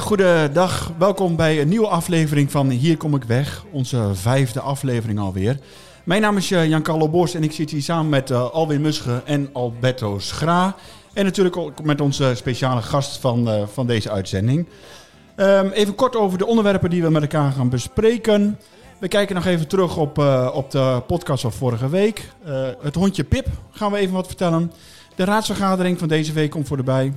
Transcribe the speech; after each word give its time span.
Goedendag. 0.00 0.92
Welkom 0.98 1.36
bij 1.36 1.60
een 1.60 1.68
nieuwe 1.68 1.88
aflevering 1.88 2.50
van 2.50 2.70
Hier 2.70 2.96
kom 2.96 3.14
ik 3.14 3.24
weg. 3.24 3.64
Onze 3.72 4.10
vijfde 4.12 4.60
aflevering 4.60 5.18
alweer. 5.18 5.58
Mijn 6.04 6.20
naam 6.22 6.36
is 6.36 6.50
eh, 6.50 6.68
Jan-Carlo 6.68 7.08
Bos 7.08 7.34
en 7.34 7.42
ik 7.42 7.52
zit 7.52 7.70
hier 7.70 7.82
samen 7.82 8.08
met 8.08 8.30
uh, 8.30 8.50
Alwin 8.50 8.80
Musche 8.80 9.22
en 9.24 9.50
Alberto 9.52 10.18
Schra. 10.18 10.74
En 11.12 11.24
natuurlijk 11.24 11.56
ook 11.56 11.82
met 11.82 12.00
onze 12.00 12.32
speciale 12.34 12.82
gast 12.82 13.18
van, 13.18 13.48
uh, 13.48 13.62
van 13.72 13.86
deze 13.86 14.10
uitzending. 14.10 14.68
Um, 15.36 15.70
even 15.70 15.94
kort 15.94 16.16
over 16.16 16.38
de 16.38 16.46
onderwerpen 16.46 16.90
die 16.90 17.02
we 17.02 17.10
met 17.10 17.22
elkaar 17.22 17.52
gaan 17.52 17.68
bespreken. 17.68 18.58
We 18.98 19.08
kijken 19.08 19.34
nog 19.34 19.46
even 19.46 19.68
terug 19.68 19.96
op, 19.96 20.18
op 20.52 20.70
de 20.70 21.02
podcast 21.06 21.42
van 21.42 21.52
vorige 21.52 21.88
week. 21.88 22.28
Het 22.82 22.94
hondje 22.94 23.24
Pip 23.24 23.46
gaan 23.70 23.92
we 23.92 23.98
even 23.98 24.14
wat 24.14 24.26
vertellen. 24.26 24.72
De 25.14 25.24
raadsvergadering 25.24 25.98
van 25.98 26.08
deze 26.08 26.32
week 26.32 26.50
komt 26.50 26.66
voor 26.68 26.76
de 26.76 26.82
bij. 26.82 27.12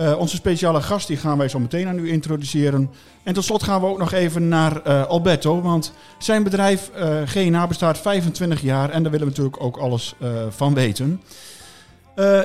Uh, 0.00 0.18
onze 0.18 0.36
speciale 0.36 0.82
gast 0.82 1.06
die 1.06 1.16
gaan 1.16 1.38
wij 1.38 1.48
zo 1.48 1.58
meteen 1.58 1.88
aan 1.88 1.98
u 1.98 2.10
introduceren. 2.10 2.90
En 3.22 3.34
tot 3.34 3.44
slot 3.44 3.62
gaan 3.62 3.80
we 3.80 3.86
ook 3.86 3.98
nog 3.98 4.12
even 4.12 4.48
naar 4.48 4.82
Alberto. 5.06 5.60
Want 5.60 5.92
zijn 6.18 6.42
bedrijf 6.42 6.90
GNA 7.24 7.66
bestaat 7.66 7.98
25 7.98 8.60
jaar 8.60 8.90
en 8.90 9.02
daar 9.02 9.12
willen 9.12 9.26
we 9.26 9.32
natuurlijk 9.32 9.62
ook 9.62 9.76
alles 9.76 10.14
van 10.48 10.74
weten. 10.74 11.22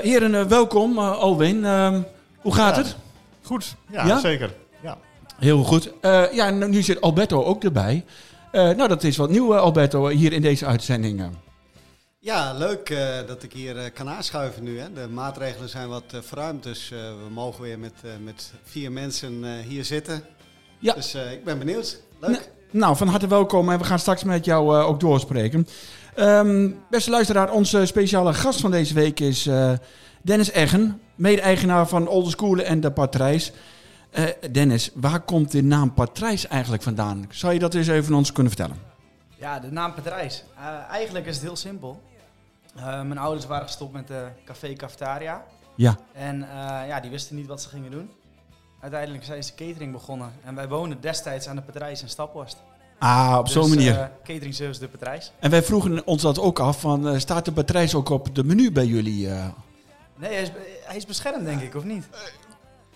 heren, 0.01 0.47
welkom. 0.47 0.99
Alwin, 0.99 1.65
ehm, 1.65 2.01
hoe 2.41 2.53
gaat 2.53 2.75
ja, 2.75 2.81
het? 2.81 2.95
Goed, 3.41 3.75
ja, 3.89 4.05
ja? 4.05 4.19
zeker. 4.19 4.53
Ja. 4.81 4.97
Heel 5.39 5.63
goed. 5.63 5.91
ja, 6.31 6.49
nu 6.49 6.81
zit 6.81 7.01
Alberto 7.01 7.43
ook 7.43 7.63
erbij. 7.63 8.03
Nou, 8.51 8.87
dat 8.87 9.03
is 9.03 9.17
wat 9.17 9.29
nieuw, 9.29 9.55
Alberto, 9.55 10.07
hier 10.07 10.33
in 10.33 10.41
deze 10.41 10.65
uitzending. 10.65 11.23
Ja, 12.25 12.53
leuk 12.53 12.89
uh, 12.89 12.99
dat 13.27 13.43
ik 13.43 13.53
hier 13.53 13.75
uh, 13.75 13.83
kan 13.93 14.09
aanschuiven 14.09 14.63
nu. 14.63 14.79
Hè. 14.79 14.93
De 14.93 15.07
maatregelen 15.07 15.69
zijn 15.69 15.87
wat 15.87 16.03
verruimd, 16.21 16.63
dus 16.63 16.89
we 16.89 17.29
mogen 17.29 17.61
weer 17.61 17.79
met, 17.79 17.93
met 18.23 18.53
vier 18.63 18.91
mensen 18.91 19.61
hier 19.61 19.85
zitten. 19.85 20.23
Ja. 20.79 20.93
Dus 20.93 21.15
ik 21.15 21.43
ben 21.43 21.59
benieuwd. 21.59 22.01
Leuk. 22.19 22.29
Nou, 22.29 22.43
nou, 22.71 22.95
van 22.95 23.07
harte 23.07 23.27
welkom 23.27 23.69
en 23.69 23.77
we 23.77 23.83
gaan 23.83 23.99
straks 23.99 24.23
met 24.23 24.45
jou 24.45 24.77
ook 24.77 24.99
doorspreken. 24.99 25.67
Um, 26.19 26.79
beste 26.89 27.09
luisteraar, 27.09 27.51
onze 27.51 27.85
speciale 27.85 28.33
gast 28.33 28.61
van 28.61 28.71
deze 28.71 28.93
week 28.93 29.19
is 29.19 29.49
Dennis 30.21 30.51
Eggen, 30.51 31.01
mede-eigenaar 31.15 31.87
van 31.87 32.07
Olde 32.07 32.29
School 32.29 32.59
en 32.59 32.79
de 32.79 32.91
Patrijs. 32.91 33.51
Uh, 34.19 34.25
Dennis, 34.51 34.91
waar 34.93 35.19
komt 35.19 35.51
de 35.51 35.63
naam 35.63 35.93
Patrijs 35.93 36.47
eigenlijk 36.47 36.83
vandaan? 36.83 37.25
Zou 37.29 37.53
je 37.53 37.59
dat 37.59 37.73
eens 37.73 37.87
even 37.87 38.13
ons 38.13 38.31
kunnen 38.31 38.53
vertellen? 38.53 38.81
Ja, 39.35 39.59
de 39.59 39.71
naam 39.71 39.93
Patrijs. 39.93 40.43
Uh, 40.57 40.89
eigenlijk 40.89 41.25
is 41.25 41.35
het 41.35 41.43
heel 41.43 41.55
simpel. 41.55 42.01
Uh, 42.77 42.83
mijn 42.83 43.17
ouders 43.17 43.45
waren 43.45 43.65
gestopt 43.65 43.93
met 43.93 44.07
de 44.07 44.27
café 44.45 44.73
Cafetaria. 44.73 45.43
Ja. 45.75 45.97
En 46.13 46.39
ja, 46.87 46.99
die 46.99 47.11
wisten 47.11 47.35
niet 47.35 47.47
wat 47.47 47.61
ze 47.61 47.69
gingen 47.69 47.91
doen. 47.91 48.11
Uiteindelijk 48.81 49.23
zijn 49.23 49.43
ze 49.43 49.55
catering 49.55 49.91
begonnen. 49.91 50.31
En 50.43 50.55
wij 50.55 50.67
woonden 50.67 51.01
destijds 51.01 51.47
aan 51.47 51.55
de 51.55 51.61
Patrijs 51.61 52.01
in 52.01 52.09
Staphorst. 52.09 52.57
Ah, 52.99 53.35
op 53.39 53.45
dus, 53.45 53.53
zo'n 53.53 53.69
manier. 53.69 54.11
catering 54.23 54.53
service 54.53 54.79
de 54.79 54.87
Patrijs. 54.87 55.31
En 55.39 55.49
wij 55.49 55.63
vroegen 55.63 56.07
ons 56.07 56.21
dat 56.21 56.39
ook 56.39 56.59
af, 56.59 56.79
van, 56.79 57.19
staat 57.19 57.45
de 57.45 57.51
Patrijs 57.51 57.95
ook 57.95 58.09
op 58.09 58.35
de 58.35 58.43
menu 58.43 58.71
bij 58.71 58.85
jullie? 58.85 59.27
Nee, 59.27 60.33
hij 60.33 60.41
is, 60.41 60.51
hij 60.83 60.95
is 60.95 61.05
beschermd 61.05 61.45
denk 61.45 61.61
ik, 61.61 61.75
of 61.75 61.83
niet? 61.83 62.07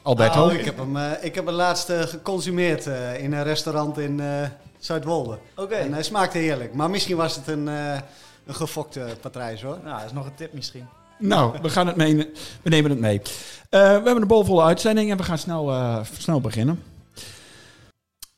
Alberto? 0.01 0.45
Oh, 0.45 0.53
ik, 0.53 0.65
heb 0.65 0.77
hem, 0.77 0.95
uh, 0.95 1.11
ik 1.21 1.35
heb 1.35 1.45
hem 1.45 1.55
laatst 1.55 1.89
uh, 1.89 2.01
geconsumeerd 2.01 2.87
uh, 2.87 3.23
in 3.23 3.33
een 3.33 3.43
restaurant 3.43 3.97
in 3.97 4.21
Zuidwolde. 4.77 5.39
Oké. 5.51 5.61
Okay. 5.61 5.79
En 5.79 5.93
hij 5.93 6.03
smaakte 6.03 6.37
heerlijk. 6.37 6.73
Maar 6.73 6.89
misschien 6.89 7.17
was 7.17 7.35
het 7.35 7.47
een, 7.47 7.69
een 8.49 8.55
gefokte 8.55 9.17
patrijs 9.21 9.61
hoor. 9.61 9.79
Nou, 9.83 9.97
dat 9.97 10.05
is 10.05 10.13
nog 10.13 10.25
een 10.25 10.35
tip 10.35 10.53
misschien. 10.53 10.87
Nou, 11.19 11.57
we, 11.61 11.69
gaan 11.69 11.87
het 11.87 11.95
mee, 11.95 12.15
we 12.61 12.69
nemen 12.69 12.91
het 12.91 12.99
mee. 12.99 13.21
we 13.69 13.77
hebben 13.77 14.21
een 14.21 14.27
bolvolle 14.27 14.63
uitzending 14.63 15.11
en 15.11 15.17
we 15.17 15.23
gaan 15.23 15.37
snel, 15.37 16.03
snel 16.19 16.41
beginnen. 16.41 16.83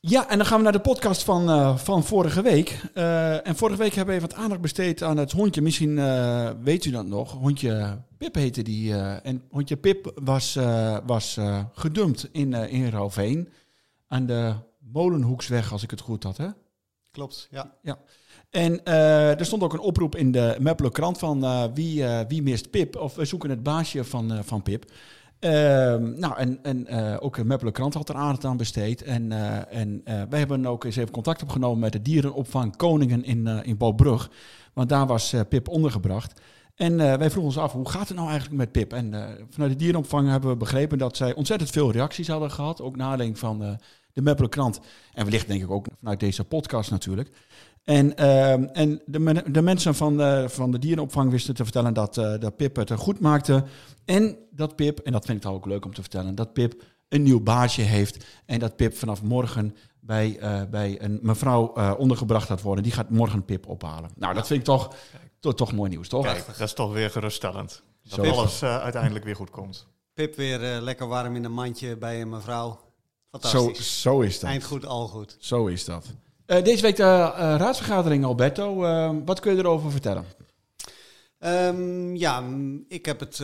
Ja, 0.04 0.30
en 0.30 0.38
dan 0.38 0.48
gaan 0.48 0.58
we 0.58 0.64
naar 0.64 0.72
de 0.72 0.80
podcast 0.80 1.24
van, 1.24 1.50
uh, 1.50 1.78
van 1.78 2.04
vorige 2.04 2.42
week. 2.42 2.82
Uh, 2.94 3.48
en 3.48 3.56
vorige 3.56 3.78
week 3.78 3.94
hebben 3.94 4.16
we 4.16 4.22
even 4.22 4.36
wat 4.36 4.44
aandacht 4.44 4.62
besteed 4.62 5.04
aan 5.04 5.18
het 5.18 5.32
hondje. 5.32 5.62
Misschien 5.62 5.98
uh, 5.98 6.50
weet 6.64 6.86
u 6.86 6.92
dat 6.92 7.06
nog. 7.06 7.32
Hondje 7.32 8.02
Pip 8.18 8.36
heette 8.36 8.62
die. 8.62 8.96
en 8.98 9.44
hondje 9.50 9.78
Pip 9.78 10.12
was, 10.16 10.58
was 11.06 11.40
gedumpt 11.74 12.30
in, 12.32 12.54
in 12.54 12.90
Rauwveen. 12.90 13.50
Aan 14.08 14.26
de 14.26 14.54
Molenhoeksweg, 14.80 15.72
als 15.72 15.84
ik 15.84 15.92
het 15.92 16.02
goed 16.02 16.24
had, 16.24 16.38
hè? 16.38 16.48
Klopt, 17.12 17.48
ja. 17.52 17.74
ja. 17.82 17.98
En 18.50 18.86
er 18.86 19.46
stond 19.46 19.64
ook 19.64 19.74
een 19.74 19.80
oproep 19.80 20.16
in 20.16 20.32
de 20.32 20.56
Meppelen 20.60 20.92
krant 20.92 21.18
van 21.18 21.72
wie, 21.74 22.06
wie 22.28 22.42
mist 22.42 22.70
Pip? 22.70 22.96
Of 22.96 23.16
we 23.16 23.26
zoeken 23.26 23.50
het 23.50 23.64
baasje 23.64 24.04
van, 24.04 24.44
van 24.44 24.62
Pip. 24.62 24.86
Uh, 25.40 25.52
nou, 25.96 26.38
en, 26.38 26.60
en 26.64 26.90
ook 27.20 27.44
Meppelen 27.44 27.74
krant 27.74 27.94
had 27.94 28.10
er 28.10 28.16
aandacht 28.16 28.46
aan 28.46 28.58
besteed. 28.58 29.04
En, 29.04 29.32
en 29.70 30.02
wij 30.04 30.40
hebben 30.40 30.66
ook 30.66 30.84
eens 30.84 30.96
even 30.96 31.12
contact 31.12 31.44
opgenomen 31.44 31.80
met 31.80 31.92
de 31.92 32.02
dierenopvang 32.02 32.76
Koningen 32.76 33.24
in, 33.24 33.48
in 33.48 33.78
Balbrug. 33.78 34.32
Want 34.74 34.90
daar 34.90 35.08
was 35.08 35.36
Pip 35.50 35.68
ondergebracht. 35.68 36.42
En 36.76 36.98
wij 36.98 37.18
vroegen 37.18 37.44
ons 37.44 37.58
af, 37.58 37.72
hoe 37.72 37.90
gaat 37.90 38.08
het 38.08 38.18
nou 38.18 38.30
eigenlijk 38.30 38.58
met 38.58 38.72
Pip? 38.72 38.94
En 38.94 39.14
vanuit 39.50 39.72
de 39.72 39.78
dierenopvang 39.78 40.30
hebben 40.30 40.50
we 40.50 40.56
begrepen 40.56 40.98
dat 40.98 41.18
zij 41.18 41.34
ontzettend 41.34 41.70
veel 41.70 41.92
reacties 41.92 42.28
hadden 42.28 42.52
gehad. 42.52 42.82
Ook 42.82 43.00
aanleiding 43.00 43.40
van 43.40 43.80
de 44.14 44.22
Meppelen 44.22 44.50
krant. 44.50 44.80
En 45.14 45.24
wellicht 45.24 45.48
denk 45.48 45.64
ik 45.64 45.72
ook 45.72 45.86
vanuit 46.00 46.20
deze 46.20 46.44
podcast 46.44 46.92
natuurlijk. 46.92 47.32
En, 47.84 48.14
uh, 48.20 48.78
en 48.78 49.02
de, 49.06 49.44
de, 49.52 49.62
mensen 49.62 49.96
van 49.96 50.18
de, 50.18 50.46
van 50.50 50.72
de 50.72 50.80
dierenopvang 50.80 51.32
wisten 51.32 51.56
te 51.56 51.64
vertellen 51.64 51.94
dat, 51.94 52.18
uh, 52.18 52.34
dat 52.40 52.56
Pip 52.56 52.76
het 52.76 52.92
goed 52.92 53.20
maakte. 53.20 53.64
En 54.06 54.38
dat 54.52 54.76
Pip, 54.76 55.00
en 55.00 55.12
dat 55.12 55.26
vind 55.26 55.38
ik 55.38 55.44
dan 55.44 55.54
ook 55.54 55.66
leuk 55.66 55.86
om 55.86 55.94
te 55.94 56.02
vertellen, 56.02 56.36
dat 56.36 56.54
Pip 56.54 56.84
een 57.10 57.24
nieuw 57.24 57.42
baasje 57.42 57.82
heeft. 57.82 58.26
En 58.46 58.60
dat 58.60 58.76
Pip 58.76 58.98
vanaf 58.98 59.22
morgen 59.22 59.76
bij, 60.00 60.40
uh, 60.42 60.62
bij 60.70 61.02
een 61.02 61.20
mevrouw 61.22 61.78
uh, 61.78 61.94
ondergebracht 61.98 62.48
gaat 62.48 62.62
worden. 62.62 62.84
Die 62.84 62.94
gaat 62.94 63.10
morgen 63.10 63.46
Pip 63.46 63.68
ophalen. 63.68 64.10
Nou, 64.16 64.34
dat 64.34 64.48
vind 64.48 64.60
ik 64.60 64.66
toch, 64.66 64.96
toch, 65.40 65.56
toch 65.56 65.74
mooi 65.74 65.90
nieuws, 65.90 66.08
toch? 66.08 66.24
Kijk, 66.24 66.46
dat 66.46 66.60
is 66.60 66.74
toch 66.74 66.94
weer 66.94 67.10
geruststellend. 67.10 67.84
Dat 68.04 68.26
Zo 68.26 68.32
alles 68.32 68.64
uiteindelijk 68.64 69.26
weer 69.26 69.36
goed 69.36 69.50
komt. 69.50 69.88
Pip 70.14 70.36
weer 70.36 70.60
lekker 70.60 71.08
warm 71.08 71.36
in 71.36 71.44
een 71.44 71.54
mandje 71.54 71.98
bij 71.98 72.22
een 72.22 72.30
mevrouw. 72.30 72.80
Fantastisch. 73.32 74.02
Zo, 74.02 74.10
zo 74.10 74.20
is 74.22 74.40
dat. 74.40 74.50
Eind 74.50 74.64
goed, 74.64 74.86
al 74.86 75.08
goed. 75.08 75.36
Zo 75.40 75.68
is 75.68 75.86
dat. 75.86 76.06
Uh, 76.48 76.64
deze 76.64 76.82
week 76.82 76.96
de 76.96 77.04
uh, 77.04 77.34
raadsvergadering, 77.36 78.26
Alberto. 78.26 78.84
Uh, 78.84 79.12
wat 79.26 79.40
kun 79.40 79.56
je 79.56 79.60
erover 79.60 79.92
vertellen? 79.92 80.26
Um, 81.40 82.16
ja, 82.16 82.44
ik 82.88 83.06
heb 83.06 83.20
het 83.20 83.42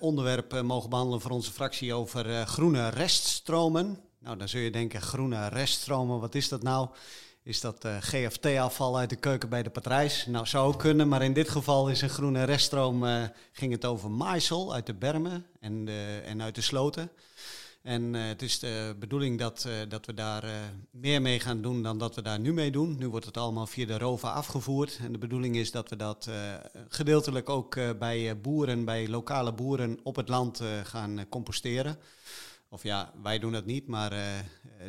onderwerp 0.00 0.62
mogen 0.62 0.90
behandelen 0.90 1.20
voor 1.20 1.30
onze 1.30 1.52
fractie 1.52 1.94
over 1.94 2.46
groene 2.46 2.88
reststromen. 2.88 3.98
Nou, 4.18 4.36
dan 4.36 4.48
zul 4.48 4.60
je 4.60 4.70
denken, 4.70 5.02
groene 5.02 5.48
reststromen, 5.48 6.20
wat 6.20 6.34
is 6.34 6.48
dat 6.48 6.62
nou? 6.62 6.88
Is 7.42 7.60
dat 7.60 7.84
GFT-afval 8.00 8.98
uit 8.98 9.10
de 9.10 9.16
keuken 9.16 9.48
bij 9.48 9.62
de 9.62 9.70
patrijs? 9.70 10.26
Nou, 10.26 10.46
zou 10.46 10.66
ook 10.66 10.78
kunnen, 10.78 11.08
maar 11.08 11.22
in 11.22 11.32
dit 11.32 11.48
geval 11.48 11.88
is 11.88 12.02
een 12.02 12.08
groene 12.08 12.44
reststroom, 12.44 13.04
ging 13.52 13.72
het 13.72 13.84
over 13.84 14.10
maaisel 14.10 14.74
uit 14.74 14.86
de 14.86 14.94
bermen 14.94 15.46
en, 15.60 15.84
de, 15.84 16.20
en 16.24 16.42
uit 16.42 16.54
de 16.54 16.60
sloten. 16.60 17.10
En 17.88 18.14
uh, 18.14 18.26
het 18.26 18.42
is 18.42 18.58
de 18.58 18.96
bedoeling 18.98 19.38
dat, 19.38 19.64
uh, 19.68 19.72
dat 19.88 20.06
we 20.06 20.14
daar 20.14 20.44
uh, 20.44 20.50
meer 20.90 21.22
mee 21.22 21.40
gaan 21.40 21.62
doen 21.62 21.82
dan 21.82 21.98
dat 21.98 22.14
we 22.14 22.22
daar 22.22 22.40
nu 22.40 22.52
mee 22.52 22.70
doen. 22.70 22.96
Nu 22.98 23.08
wordt 23.08 23.26
het 23.26 23.36
allemaal 23.36 23.66
via 23.66 23.86
de 23.86 23.98
ROVA 23.98 24.32
afgevoerd. 24.32 24.98
En 25.02 25.12
de 25.12 25.18
bedoeling 25.18 25.56
is 25.56 25.70
dat 25.70 25.88
we 25.88 25.96
dat 25.96 26.30
gedeeltelijk 26.88 27.48
ook 27.48 27.98
bij 27.98 28.40
boeren, 28.40 28.84
bij 28.84 29.08
lokale 29.08 29.52
boeren 29.52 29.98
op 30.02 30.16
het 30.16 30.28
land 30.28 30.62
gaan 30.82 31.28
composteren. 31.28 31.98
Of 32.68 32.82
ja, 32.82 33.12
wij 33.22 33.38
doen 33.38 33.52
dat 33.52 33.64
niet, 33.64 33.86
maar 33.86 34.10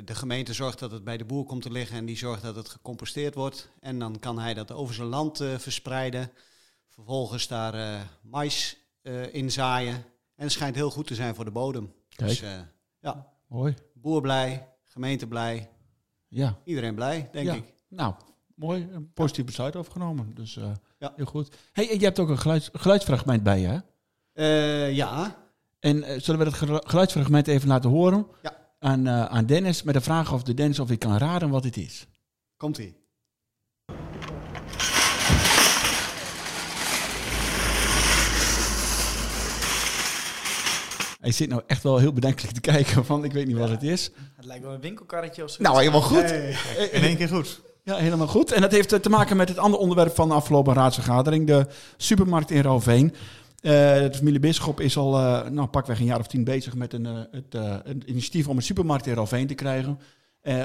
de 0.06 0.16
gemeente 0.16 0.54
zorgt 0.54 0.80
dat 0.80 0.92
het 0.92 1.04
bij 1.04 1.18
de 1.18 1.26
boer 1.26 1.46
komt 1.46 1.62
te 1.62 1.72
liggen 1.72 1.98
en 1.98 2.06
die 2.06 2.18
zorgt 2.18 2.42
dat 2.42 2.56
het 2.56 2.70
gecomposteerd 2.70 3.36
wordt. 3.36 3.70
En 3.80 4.00
dan 4.00 4.20
kan 4.20 4.40
hij 4.40 4.54
dat 4.54 4.72
over 4.72 4.96
zijn 4.96 5.08
land 5.08 5.38
verspreiden. 5.58 6.32
Vervolgens 6.90 7.48
daar 7.48 8.06
mais 8.22 8.78
in 9.32 9.52
zaaien. 9.52 9.96
En 10.36 10.44
het 10.44 10.52
schijnt 10.52 10.76
heel 10.76 10.92
goed 10.92 11.08
te 11.08 11.16
zijn 11.16 11.36
voor 11.36 11.46
de 11.46 11.52
bodem. 11.52 11.94
Kijk. 12.16 12.30
Dus, 12.30 12.44
ja. 13.00 13.28
Mooi. 13.48 13.74
Boer 13.94 14.22
blij, 14.22 14.68
gemeente 14.84 15.28
blij. 15.28 15.70
Ja. 16.28 16.58
Iedereen 16.64 16.96
blij, 16.96 17.30
denk 17.32 17.46
ja. 17.46 17.54
ik. 17.54 17.74
Nou, 17.88 18.14
mooi. 18.56 18.88
Een 18.92 19.14
positief 19.14 19.46
besluit 19.46 19.76
overgenomen. 19.76 20.36
Dus 20.36 20.56
uh, 20.56 20.72
ja. 20.98 21.14
heel 21.16 21.26
goed. 21.26 21.56
Hey, 21.72 21.98
je 21.98 22.04
hebt 22.04 22.20
ook 22.20 22.30
een 22.30 22.38
geluids, 22.38 22.70
geluidsfragment 22.74 23.44
bij 23.44 23.60
je, 23.60 23.68
hè? 23.68 23.80
Uh, 24.34 24.96
ja. 24.96 25.38
En 25.80 25.98
uh, 25.98 26.20
zullen 26.20 26.40
we 26.40 26.52
dat 26.52 26.82
geluidsfragment 26.86 27.48
even 27.48 27.68
laten 27.68 27.90
horen? 27.90 28.28
Ja. 28.42 28.58
Aan, 28.80 29.10
aan 29.10 29.46
Dennis 29.46 29.84
met 29.84 29.94
de 29.94 30.02
vraag 30.02 30.34
of 30.34 30.44
de 30.44 30.54
Dennis 30.54 30.80
of 30.80 30.88
hij 30.88 30.98
kan 30.98 31.18
raden 31.18 31.50
wat 31.50 31.64
het 31.64 31.78
is. 31.78 32.08
Komt-ie. 32.58 32.98
Hij 41.20 41.32
zit 41.32 41.50
nou 41.50 41.62
echt 41.68 41.84
wel 41.84 41.98
heel 41.98 42.14
bedenkelijk 42.14 42.54
te 42.54 42.62
kijken 42.62 43.06
van 43.06 43.24
ik 43.24 43.32
weet 43.32 43.46
niet 43.46 43.56
ja. 43.56 43.62
wat 43.62 43.70
het 43.70 43.84
is. 43.84 44.12
Het 44.36 44.46
lijkt 44.46 44.64
wel 44.64 44.74
een 44.74 44.82
winkelkarretje 44.82 45.44
of 45.44 45.50
zo. 45.50 45.62
Nou, 45.64 45.78
helemaal 45.78 46.02
goed. 46.02 46.30
Hey. 46.30 46.56
In 46.92 47.02
één 47.02 47.18
keer 47.18 47.28
goed. 47.28 47.62
Ja, 47.84 47.96
helemaal 47.96 48.28
goed. 48.28 48.52
En 48.52 48.62
dat 48.62 48.72
heeft 48.72 49.04
te 49.04 49.10
maken 49.10 49.38
met 49.38 49.50
het 49.50 49.58
andere 49.58 49.82
onderwerp 49.82 50.16
van 50.16 50.28
de 50.28 50.34
afgelopen 50.34 50.74
raadsvergadering. 50.74 51.48
De 51.48 51.68
supermarkt 51.98 52.52
in 52.52 52.62
Roveen. 52.62 53.14
Uh, 53.62 53.72
de 53.72 54.12
familie 54.14 54.40
Bisschop 54.40 54.80
is 54.80 54.98
al 54.98 55.20
uh, 55.20 55.48
nou, 55.50 55.68
pakweg 55.68 56.00
een 56.00 56.06
jaar 56.06 56.20
of 56.20 56.28
tien 56.28 56.44
bezig 56.44 56.76
met 56.76 56.94
een, 56.94 57.06
uh, 57.06 57.20
het, 57.32 57.54
een 57.84 58.04
initiatief 58.06 58.48
om 58.48 58.56
een 58.56 58.64
supermarkt 58.64 59.08
in 59.08 59.14
Ralveen 59.14 59.48
te 59.48 59.54
krijgen. 59.54 60.00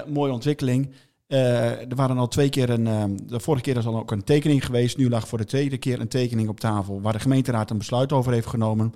mooie 0.06 0.32
ontwikkeling. 0.32 0.92
er 1.26 1.96
waren 1.96 2.18
al 2.18 2.28
twee 2.28 2.48
keer 2.48 2.70
een. 2.70 3.16
de 3.26 3.40
vorige 3.40 3.62
keer 3.62 3.76
is 3.76 3.86
al 3.86 3.96
ook 3.96 4.10
een 4.10 4.24
tekening 4.24 4.64
geweest. 4.64 4.96
Nu 4.96 5.08
lag 5.08 5.28
voor 5.28 5.38
de 5.38 5.44
tweede 5.44 5.78
keer 5.78 6.00
een 6.00 6.08
tekening 6.08 6.48
op 6.48 6.60
tafel. 6.60 7.00
Waar 7.00 7.12
de 7.12 7.18
gemeenteraad 7.18 7.70
een 7.70 7.78
besluit 7.78 8.12
over 8.12 8.32
heeft 8.32 8.46
genomen. 8.46 8.94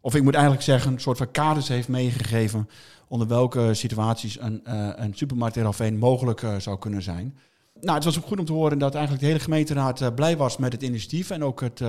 Of 0.00 0.14
ik 0.14 0.22
moet 0.22 0.34
eigenlijk 0.34 0.64
zeggen, 0.64 0.92
een 0.92 1.00
soort 1.00 1.18
van 1.18 1.30
kaders 1.30 1.68
heeft 1.68 1.88
meegegeven. 1.88 2.68
onder 3.08 3.28
welke 3.28 3.74
situaties 3.74 4.40
een, 4.40 4.60
een 5.02 5.14
supermarkt 5.14 5.56
in 5.56 5.62
Ralveen 5.62 5.98
mogelijk 5.98 6.46
zou 6.58 6.78
kunnen 6.78 7.02
zijn. 7.02 7.36
Nou, 7.80 7.94
het 7.94 8.04
was 8.04 8.18
ook 8.18 8.26
goed 8.26 8.38
om 8.38 8.44
te 8.44 8.52
horen 8.52 8.78
dat 8.78 8.94
eigenlijk 8.94 9.22
de 9.22 9.30
hele 9.30 9.44
gemeenteraad 9.44 10.14
blij 10.14 10.36
was 10.36 10.56
met 10.56 10.72
het 10.72 10.82
initiatief. 10.82 11.30
En 11.30 11.44
ook 11.44 11.60
het 11.60 11.80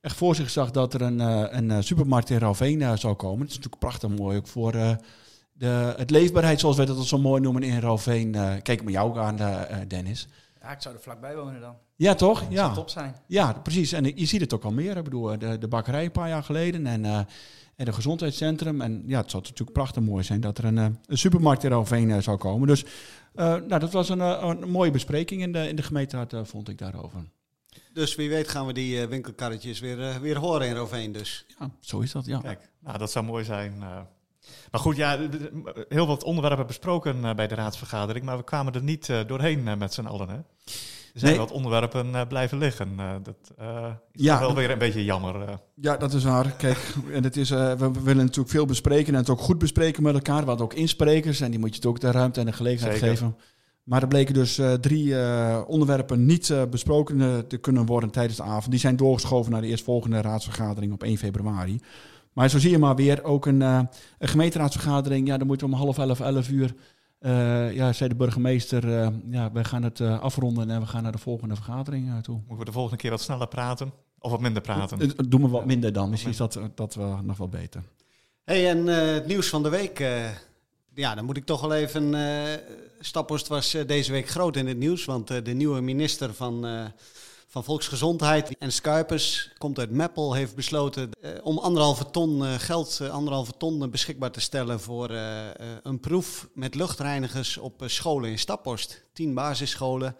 echt 0.00 0.16
voor 0.16 0.34
zich 0.34 0.50
zag 0.50 0.70
dat 0.70 0.94
er 0.94 1.02
een, 1.02 1.18
een 1.56 1.84
supermarkt 1.84 2.30
in 2.30 2.38
Ralveen 2.38 2.98
zou 2.98 3.14
komen. 3.14 3.40
Het 3.40 3.50
is 3.50 3.56
natuurlijk 3.56 3.82
prachtig 3.82 4.08
mooi 4.08 4.36
ook 4.36 4.46
voor 4.46 4.72
de, 5.58 5.94
het 5.96 6.10
leefbaarheid, 6.10 6.60
zoals 6.60 6.76
wij 6.76 6.86
dat 6.86 7.06
zo 7.06 7.18
mooi 7.18 7.40
noemen 7.40 7.62
in 7.62 7.80
Roveen. 7.80 8.34
Uh, 8.34 8.54
kijk 8.62 8.84
met 8.84 8.92
jou 8.92 9.18
aan, 9.18 9.40
uh, 9.40 9.62
Dennis. 9.88 10.28
Ja, 10.60 10.70
ik 10.70 10.82
zou 10.82 10.94
er 10.94 11.00
vlakbij 11.00 11.36
wonen 11.36 11.60
dan. 11.60 11.74
Ja, 11.96 12.14
toch? 12.14 12.40
Dat 12.40 12.52
ja. 12.52 12.64
zou 12.64 12.74
top 12.74 12.90
zijn. 12.90 13.14
Ja, 13.26 13.52
precies. 13.52 13.92
En 13.92 14.04
je 14.04 14.26
ziet 14.26 14.40
het 14.40 14.54
ook 14.54 14.64
al 14.64 14.72
meer. 14.72 14.96
Ik 14.96 15.04
bedoel, 15.04 15.38
de, 15.38 15.58
de 15.58 15.68
bakkerij 15.68 16.04
een 16.04 16.10
paar 16.10 16.28
jaar 16.28 16.42
geleden 16.42 16.86
en, 16.86 17.04
uh, 17.04 17.18
en 17.76 17.84
de 17.84 17.92
gezondheidscentrum. 17.92 18.80
En 18.80 19.02
ja, 19.06 19.20
het 19.20 19.30
zou 19.30 19.42
natuurlijk 19.42 19.72
prachtig 19.72 20.02
mooi 20.02 20.24
zijn 20.24 20.40
dat 20.40 20.58
er 20.58 20.64
een, 20.64 20.76
een 20.76 20.98
supermarkt 21.08 21.64
in 21.64 21.70
Roveen 21.70 22.22
zou 22.22 22.36
komen. 22.36 22.68
Dus 22.68 22.84
nou, 23.34 23.78
dat 23.78 23.92
was 23.92 24.08
een, 24.08 24.20
een, 24.20 24.70
mooie 24.70 24.90
bespreking 24.90 25.42
in 25.42 25.52
de, 25.52 25.68
in 25.68 25.76
de 25.76 25.82
gemeenteraad, 25.82 26.34
vond 26.42 26.68
ik 26.68 26.78
daarover. 26.78 27.24
Dus 27.92 28.14
wie 28.14 28.28
weet 28.28 28.48
gaan 28.48 28.66
we 28.66 28.72
die 28.72 29.06
winkelkarretjes 29.06 29.80
weer, 29.80 30.20
weer 30.20 30.38
horen 30.38 30.66
in 30.66 30.74
Roveen 30.74 31.12
dus. 31.12 31.46
Ja, 31.58 31.70
zo 31.80 32.00
is 32.00 32.12
dat, 32.12 32.26
ja. 32.26 32.38
Kijk, 32.38 32.70
nou, 32.80 32.98
dat 32.98 33.10
zou 33.10 33.24
mooi 33.24 33.44
zijn. 33.44 33.82
Maar 34.70 34.80
goed, 34.80 34.96
ja, 34.96 35.18
heel 35.88 36.06
wat 36.06 36.24
onderwerpen 36.24 36.66
besproken 36.66 37.16
uh, 37.16 37.34
bij 37.34 37.46
de 37.46 37.54
raadsvergadering, 37.54 38.24
maar 38.24 38.36
we 38.36 38.44
kwamen 38.44 38.72
er 38.72 38.82
niet 38.82 39.08
uh, 39.08 39.20
doorheen 39.26 39.58
uh, 39.58 39.76
met 39.76 39.94
z'n 39.94 40.04
allen. 40.04 40.28
Hè? 40.28 40.38
Er 41.16 41.22
zijn 41.22 41.34
nee. 41.36 41.46
wat 41.46 41.52
onderwerpen 41.56 42.26
blijven 42.28 42.58
liggen. 42.58 42.96
dat 43.22 43.36
is 44.12 44.24
ja, 44.24 44.40
wel 44.40 44.54
weer 44.54 44.70
een 44.70 44.78
beetje 44.78 45.04
jammer. 45.04 45.60
Ja, 45.74 45.96
dat 45.96 46.12
is 46.12 46.24
waar. 46.24 46.50
Kijk, 46.50 46.94
en 47.12 47.24
het 47.24 47.36
is, 47.36 47.50
we 47.50 47.90
willen 48.02 48.24
natuurlijk 48.24 48.48
veel 48.48 48.66
bespreken 48.66 49.12
en 49.12 49.18
het 49.18 49.30
ook 49.30 49.40
goed 49.40 49.58
bespreken 49.58 50.02
met 50.02 50.14
elkaar. 50.14 50.40
We 50.40 50.48
hadden 50.48 50.66
ook 50.66 50.74
insprekers 50.74 51.40
en 51.40 51.50
die 51.50 51.60
moet 51.60 51.68
je 51.68 51.74
het 51.74 51.86
ook 51.86 52.00
de 52.00 52.10
ruimte 52.10 52.40
en 52.40 52.46
de 52.46 52.52
gelegenheid 52.52 52.98
Zeker. 52.98 53.16
geven. 53.16 53.36
Maar 53.82 54.02
er 54.02 54.08
bleken 54.08 54.34
dus 54.34 54.60
drie 54.80 55.14
onderwerpen 55.66 56.26
niet 56.26 56.54
besproken 56.70 57.46
te 57.48 57.56
kunnen 57.56 57.86
worden 57.86 58.10
tijdens 58.10 58.36
de 58.36 58.42
avond. 58.42 58.70
Die 58.70 58.80
zijn 58.80 58.96
doorgeschoven 58.96 59.52
naar 59.52 59.60
de 59.60 59.66
eerstvolgende 59.66 60.20
raadsvergadering 60.20 60.92
op 60.92 61.02
1 61.02 61.18
februari. 61.18 61.80
Maar 62.32 62.50
zo 62.50 62.58
zie 62.58 62.70
je 62.70 62.78
maar 62.78 62.96
weer 62.96 63.24
ook 63.24 63.46
een, 63.46 63.60
een 63.60 63.88
gemeenteraadsvergadering. 64.18 65.26
Ja, 65.26 65.36
dan 65.38 65.46
moet 65.46 65.60
je 65.60 65.66
om 65.66 65.72
half 65.72 65.98
elf, 65.98 66.20
elf 66.20 66.48
uur. 66.48 66.74
Uh, 67.26 67.72
ja, 67.74 67.92
zei 67.92 68.08
de 68.08 68.14
burgemeester, 68.14 68.84
uh, 68.84 69.08
ja, 69.30 69.52
we 69.52 69.64
gaan 69.64 69.82
het 69.82 70.00
afronden 70.00 70.70
en 70.70 70.80
we 70.80 70.86
gaan 70.86 71.02
naar 71.02 71.12
de 71.12 71.18
volgende 71.18 71.54
vergadering 71.54 72.22
toe. 72.22 72.34
Moeten 72.34 72.58
we 72.58 72.64
de 72.64 72.72
volgende 72.72 72.96
keer 72.96 73.10
wat 73.10 73.20
sneller 73.20 73.48
praten? 73.48 73.92
Of 74.18 74.30
wat 74.30 74.40
minder 74.40 74.62
praten? 74.62 75.28
Doen 75.28 75.42
we 75.42 75.48
wat 75.48 75.66
minder 75.66 75.92
dan. 75.92 76.10
Misschien 76.10 76.30
is 76.30 76.36
dat, 76.36 76.58
dat 76.74 76.94
wel 76.94 77.20
nog 77.22 77.36
wel 77.36 77.48
beter. 77.48 77.82
hey, 78.44 78.70
en 78.70 78.86
het 78.86 79.26
nieuws 79.26 79.48
van 79.48 79.62
de 79.62 79.68
week. 79.68 79.98
ja, 80.94 81.14
dan 81.14 81.24
moet 81.24 81.36
ik 81.36 81.44
toch 81.44 81.60
wel 81.60 81.74
even... 81.74 82.14
Staphorst 83.00 83.48
was 83.48 83.76
deze 83.86 84.12
week 84.12 84.28
groot 84.28 84.56
in 84.56 84.66
het 84.66 84.78
nieuws. 84.78 85.04
Want 85.04 85.28
de 85.44 85.52
nieuwe 85.52 85.80
minister 85.80 86.34
van 86.34 86.66
van 87.46 87.64
Volksgezondheid 87.64 88.58
en 88.58 88.72
Skypers 88.72 89.50
komt 89.58 89.78
uit 89.78 89.90
Meppel, 89.90 90.34
heeft 90.34 90.54
besloten 90.54 91.10
uh, 91.20 91.30
om 91.42 91.58
anderhalve 91.58 92.10
ton 92.10 92.42
uh, 92.42 92.54
geld, 92.54 92.98
uh, 93.02 93.10
anderhalve 93.10 93.52
ton 93.56 93.90
beschikbaar 93.90 94.30
te 94.30 94.40
stellen 94.40 94.80
voor 94.80 95.10
een 95.82 96.00
proef 96.00 96.48
met 96.54 96.74
luchtreinigers 96.74 97.58
op 97.58 97.82
scholen 97.86 98.30
in 98.30 98.38
Staphorst. 98.38 99.04
Tien 99.12 99.34
basisscholen. 99.34 100.16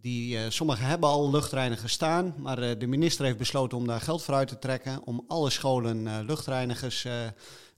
Die, 0.00 0.50
sommige 0.50 0.82
hebben 0.82 1.08
al 1.08 1.30
luchtreinigers 1.30 1.92
staan, 1.92 2.34
maar 2.38 2.78
de 2.78 2.86
minister 2.86 3.24
heeft 3.24 3.38
besloten 3.38 3.78
om 3.78 3.86
daar 3.86 4.00
geld 4.00 4.22
voor 4.22 4.34
uit 4.34 4.48
te 4.48 4.58
trekken. 4.58 5.02
Om 5.04 5.24
alle 5.28 5.50
scholen 5.50 6.24
luchtreinigers 6.24 7.06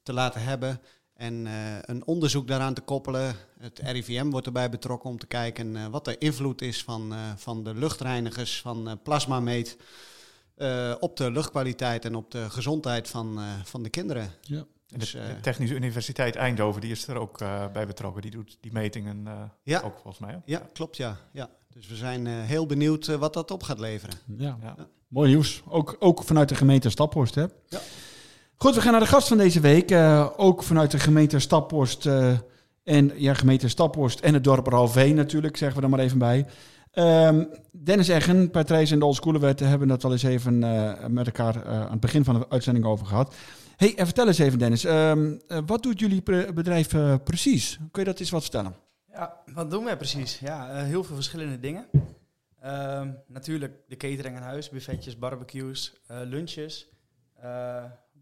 te 0.03 0.13
laten 0.13 0.43
hebben. 0.43 0.81
En 1.19 1.47
uh, 1.47 1.53
een 1.81 2.07
onderzoek 2.07 2.49
daaraan 2.49 2.75
te 2.75 2.81
koppelen. 2.81 3.35
Het 3.59 3.79
RIVM 3.79 4.31
wordt 4.31 4.47
erbij 4.47 4.71
betrokken 4.71 5.11
om 5.11 5.19
te 5.19 5.27
kijken 5.27 5.75
uh, 5.75 5.87
wat 5.87 6.05
de 6.05 6.19
invloed 6.19 6.63
is 6.63 6.83
van, 6.83 7.13
uh, 7.13 7.19
van 7.37 7.65
de 7.65 7.75
luchtreinigers 7.75 8.61
van 8.61 9.01
Plasmameet 9.03 9.77
op 11.01 11.17
de 11.17 11.31
luchtkwaliteit 11.31 12.05
en 12.05 12.15
op 12.15 12.31
de 12.31 12.51
gezondheid 12.51 13.09
van, 13.09 13.41
van 13.65 13.83
de 13.83 13.89
kinderen. 13.89 14.31
Ja. 14.41 14.65
Dus, 14.97 15.11
de 15.11 15.41
Technische 15.43 15.75
Universiteit 15.75 16.37
Eindhoven 16.37 16.81
die 16.81 16.91
is 16.91 17.07
er 17.07 17.17
ook 17.17 17.39
bij 17.73 17.87
betrokken. 17.87 18.23
Die 18.23 18.31
doet 18.31 18.59
die 18.61 18.73
metingen 18.73 19.27
ja. 19.63 19.81
ook 19.81 19.95
volgens 19.95 20.19
mij. 20.19 20.43
Ja, 20.45 20.69
klopt 20.73 20.97
ja. 20.97 21.17
ja. 21.33 21.51
Dus 21.69 21.87
we 21.87 21.97
zijn 21.97 22.27
heel 22.27 22.67
benieuwd 22.67 23.07
wat 23.07 23.33
dat 23.35 23.51
op 23.51 23.63
gaat 23.63 23.79
leveren. 23.79 24.15
Ja. 24.37 24.59
ja. 24.63 24.77
Mooi 25.09 25.29
nieuws. 25.29 25.63
Ook, 25.69 25.97
ook 25.99 26.25
vanuit 26.25 26.49
de 26.49 26.55
gemeente 26.55 26.91
Staphorst 26.91 27.35
hè? 27.35 27.47
Ja. 27.69 27.81
Goed, 28.61 28.75
we 28.75 28.81
gaan 28.81 28.93
naar 28.93 29.01
de 29.01 29.07
gast 29.07 29.29
van 29.29 29.37
deze 29.37 29.61
week. 29.61 29.91
Uh, 29.91 30.29
ook 30.37 30.63
vanuit 30.63 30.91
de 30.91 30.99
gemeente 30.99 31.39
Staphorst. 31.39 32.07
Uh, 32.07 32.39
en 32.85 33.13
ja, 33.15 33.35
gemeente 33.35 33.69
Staphorst 33.69 34.21
en 34.21 34.35
het 34.35 34.45
dorp 34.45 34.67
Ralveen 34.67 35.15
natuurlijk, 35.15 35.57
zeggen 35.57 35.79
we 35.79 35.85
er 35.85 35.91
maar 35.91 36.01
even 36.01 36.19
bij. 36.19 36.47
Um, 36.95 37.49
Dennis 37.73 38.09
Eggen, 38.09 38.51
Patrijs 38.51 38.91
en 38.91 38.99
de 38.99 39.55
hebben 39.65 39.89
dat 39.89 40.03
wel 40.03 40.13
eens 40.13 40.23
even 40.23 40.63
uh, 40.63 41.07
met 41.07 41.27
elkaar 41.27 41.67
aan 41.67 41.91
het 41.91 42.01
begin 42.01 42.25
van 42.25 42.39
de 42.39 42.49
uitzending 42.49 42.85
over 42.85 43.07
gehad. 43.07 43.35
hey, 43.77 43.93
vertel 43.97 44.27
eens 44.27 44.39
even 44.39 44.59
Dennis, 44.59 44.85
um, 44.85 45.41
wat 45.67 45.83
doet 45.83 46.01
jullie 46.01 46.23
bedrijf 46.55 46.89
precies? 47.25 47.79
Kun 47.91 48.03
je 48.03 48.09
dat 48.09 48.21
eens 48.21 48.31
wat 48.31 48.43
vertellen? 48.43 48.75
Ja, 49.13 49.37
wat 49.55 49.71
doen 49.71 49.85
wij 49.85 49.97
precies? 49.97 50.39
Ja, 50.39 50.75
heel 50.75 51.05
veel 51.05 51.15
verschillende 51.15 51.61
dingen. 51.61 51.87
Um, 52.65 53.17
natuurlijk 53.27 53.75
de 53.89 53.97
catering 53.97 54.37
aan 54.37 54.43
huis, 54.43 54.69
buffetjes, 54.69 55.19
barbecues, 55.19 55.93
lunches 56.07 56.89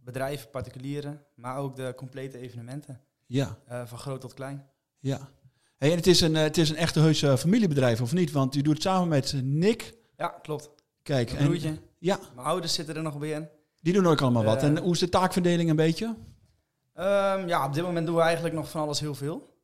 bedrijven, 0.06 0.50
particulieren, 0.50 1.24
maar 1.34 1.56
ook 1.56 1.76
de 1.76 1.92
complete 1.96 2.38
evenementen. 2.38 3.00
Ja. 3.26 3.58
Uh, 3.70 3.86
van 3.86 3.98
groot 3.98 4.20
tot 4.20 4.34
klein. 4.34 4.66
Ja. 4.98 5.28
Hey, 5.76 5.90
en 5.90 5.96
het 5.96 6.06
is, 6.06 6.20
een, 6.20 6.36
eh, 6.36 6.42
het 6.42 6.58
is 6.58 6.70
een 6.70 6.76
echte 6.76 7.00
heuse 7.00 7.28
eh, 7.28 7.36
familiebedrijf, 7.36 8.00
of 8.00 8.12
niet? 8.12 8.32
Want 8.32 8.54
u 8.54 8.62
doet 8.62 8.72
het 8.72 8.82
samen 8.82 9.08
met 9.08 9.32
Nick. 9.42 9.94
Ja, 10.16 10.28
klopt. 10.28 10.70
Kijk. 11.02 11.32
Mijn 11.32 11.44
broertje. 11.44 11.68
En, 11.68 11.80
ja. 11.98 12.18
Mijn 12.34 12.46
ouders 12.46 12.74
zitten 12.74 12.96
er 12.96 13.02
nog 13.02 13.18
bij 13.18 13.30
in. 13.30 13.48
Die 13.80 13.92
doen 13.92 14.06
ook 14.06 14.20
allemaal 14.20 14.44
wat. 14.44 14.62
En 14.62 14.78
hoe 14.78 14.92
is 14.92 14.98
de 14.98 15.08
taakverdeling 15.08 15.70
een 15.70 15.76
beetje? 15.76 16.06
Um, 16.06 17.48
ja, 17.48 17.66
op 17.66 17.74
dit 17.74 17.82
moment 17.82 18.06
doen 18.06 18.16
we 18.16 18.22
eigenlijk 18.22 18.54
nog 18.54 18.70
van 18.70 18.80
alles 18.80 19.00
heel 19.00 19.14
veel. 19.14 19.54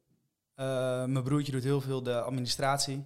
Mijn 1.07 1.23
broertje 1.23 1.52
doet 1.52 1.62
heel 1.62 1.81
veel 1.81 2.02
de 2.02 2.21
administratie. 2.21 3.05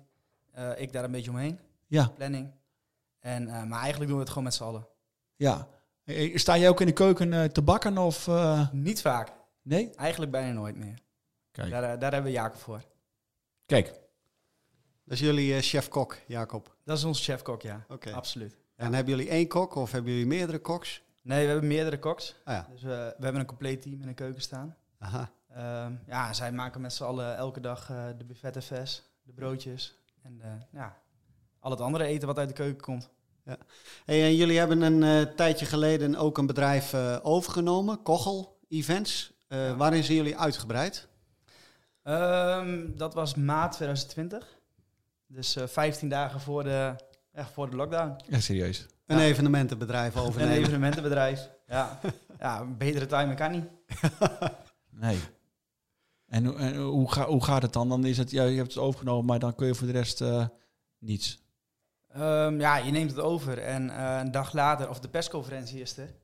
Ik 0.76 0.92
daar 0.92 1.04
een 1.04 1.10
beetje 1.10 1.30
omheen. 1.30 1.58
Ja. 1.86 2.08
Planning. 2.08 2.50
En, 3.20 3.44
maar 3.44 3.80
eigenlijk 3.80 4.06
doen 4.06 4.18
we 4.18 4.22
het 4.22 4.28
gewoon 4.28 4.44
met 4.44 4.54
z'n 4.54 4.62
allen. 4.62 4.86
Ja. 5.36 5.68
Sta 6.34 6.58
jij 6.58 6.68
ook 6.68 6.80
in 6.80 6.86
de 6.86 6.92
keuken 6.92 7.32
uh, 7.32 7.44
te 7.44 7.62
bakken? 7.62 7.98
Of, 7.98 8.26
uh... 8.26 8.70
Niet 8.72 9.00
vaak. 9.00 9.32
Nee? 9.62 9.90
Eigenlijk 9.90 10.32
bijna 10.32 10.52
nooit 10.52 10.76
meer. 10.76 10.98
Kijk. 11.50 11.70
Daar, 11.70 11.98
daar 11.98 12.12
hebben 12.12 12.30
we 12.32 12.38
Jacob 12.38 12.60
voor. 12.60 12.84
Kijk. 13.66 13.86
Dat 15.04 15.14
is 15.14 15.20
jullie 15.20 15.54
uh, 15.54 15.60
chef-kok, 15.60 16.16
Jacob? 16.26 16.76
Dat 16.84 16.98
is 16.98 17.04
ons 17.04 17.24
chef-kok, 17.24 17.62
ja. 17.62 17.84
Oké. 17.88 18.12
Absoluut. 18.12 18.56
En 18.76 18.94
hebben 18.94 19.16
jullie 19.16 19.30
één 19.30 19.48
kok 19.48 19.74
of 19.74 19.92
hebben 19.92 20.12
jullie 20.12 20.26
meerdere 20.26 20.58
koks? 20.58 21.02
Nee, 21.22 21.44
we 21.44 21.50
hebben 21.50 21.68
meerdere 21.68 21.98
koks. 21.98 22.36
Ah, 22.44 22.54
ja. 22.54 22.68
Dus 22.70 22.82
we, 22.82 23.14
we 23.18 23.24
hebben 23.24 23.40
een 23.40 23.46
compleet 23.46 23.82
team 23.82 24.00
in 24.00 24.06
de 24.06 24.14
keuken 24.14 24.42
staan. 24.42 24.76
Aha. 24.98 25.30
Um, 25.86 26.00
ja, 26.06 26.32
zij 26.32 26.52
maken 26.52 26.80
met 26.80 26.92
z'n 26.92 27.04
allen 27.04 27.36
elke 27.36 27.60
dag 27.60 27.86
de 28.18 28.24
buffet 28.24 28.54
de 29.22 29.32
broodjes 29.32 29.98
en 30.22 30.66
ja, 30.70 30.96
al 31.58 31.70
het 31.70 31.80
andere 31.80 32.04
eten 32.04 32.26
wat 32.26 32.38
uit 32.38 32.48
de 32.48 32.54
keuken 32.54 32.82
komt. 32.82 33.10
Ja. 33.46 33.58
Hey, 34.04 34.22
en 34.22 34.36
jullie 34.36 34.58
hebben 34.58 34.80
een 34.80 35.02
uh, 35.02 35.34
tijdje 35.34 35.66
geleden 35.66 36.16
ook 36.16 36.38
een 36.38 36.46
bedrijf 36.46 36.92
uh, 36.92 37.16
overgenomen, 37.22 38.02
Kochel 38.02 38.58
Events. 38.68 39.32
Uh, 39.48 39.66
ja. 39.66 39.76
Waarin 39.76 40.04
zijn 40.04 40.16
jullie 40.16 40.36
uitgebreid? 40.36 41.08
Um, 42.04 42.96
dat 42.96 43.14
was 43.14 43.34
maart 43.34 43.72
2020. 43.72 44.58
Dus 45.26 45.56
15 45.64 46.08
dagen 46.08 46.40
voor 46.40 46.64
de, 46.64 46.94
echt 47.32 47.50
voor 47.50 47.70
de 47.70 47.76
lockdown. 47.76 48.16
Ja, 48.28 48.40
serieus. 48.40 48.86
Een 49.06 49.18
ja. 49.18 49.24
evenementenbedrijf 49.24 50.16
overnemen. 50.16 50.56
Een 50.56 50.62
evenementenbedrijf, 50.62 51.50
ja. 51.66 52.00
ja, 52.38 52.64
betere 52.64 53.06
timing 53.06 53.36
kan 53.36 53.50
niet. 53.50 53.64
nee. 54.90 55.18
En, 56.26 56.56
en 56.56 56.76
hoe, 56.76 57.12
ga, 57.12 57.26
hoe 57.26 57.44
gaat 57.44 57.62
het 57.62 57.72
dan? 57.72 57.88
Dan 57.88 58.04
is 58.04 58.18
het, 58.18 58.30
ja, 58.30 58.44
je 58.44 58.56
hebt 58.56 58.74
het 58.74 58.82
overgenomen, 58.82 59.24
maar 59.24 59.38
dan 59.38 59.54
kun 59.54 59.66
je 59.66 59.74
voor 59.74 59.86
de 59.86 59.92
rest 59.92 60.24
niets. 60.98 61.45
Um, 62.18 62.60
ja, 62.60 62.76
je 62.76 62.90
neemt 62.90 63.10
het 63.10 63.20
over 63.20 63.58
en 63.58 63.88
uh, 63.88 64.18
een 64.18 64.30
dag 64.30 64.52
later, 64.52 64.88
of 64.88 65.00
de 65.00 65.08
persconferentie 65.08 65.80
is 65.80 65.96
er. 65.96 66.14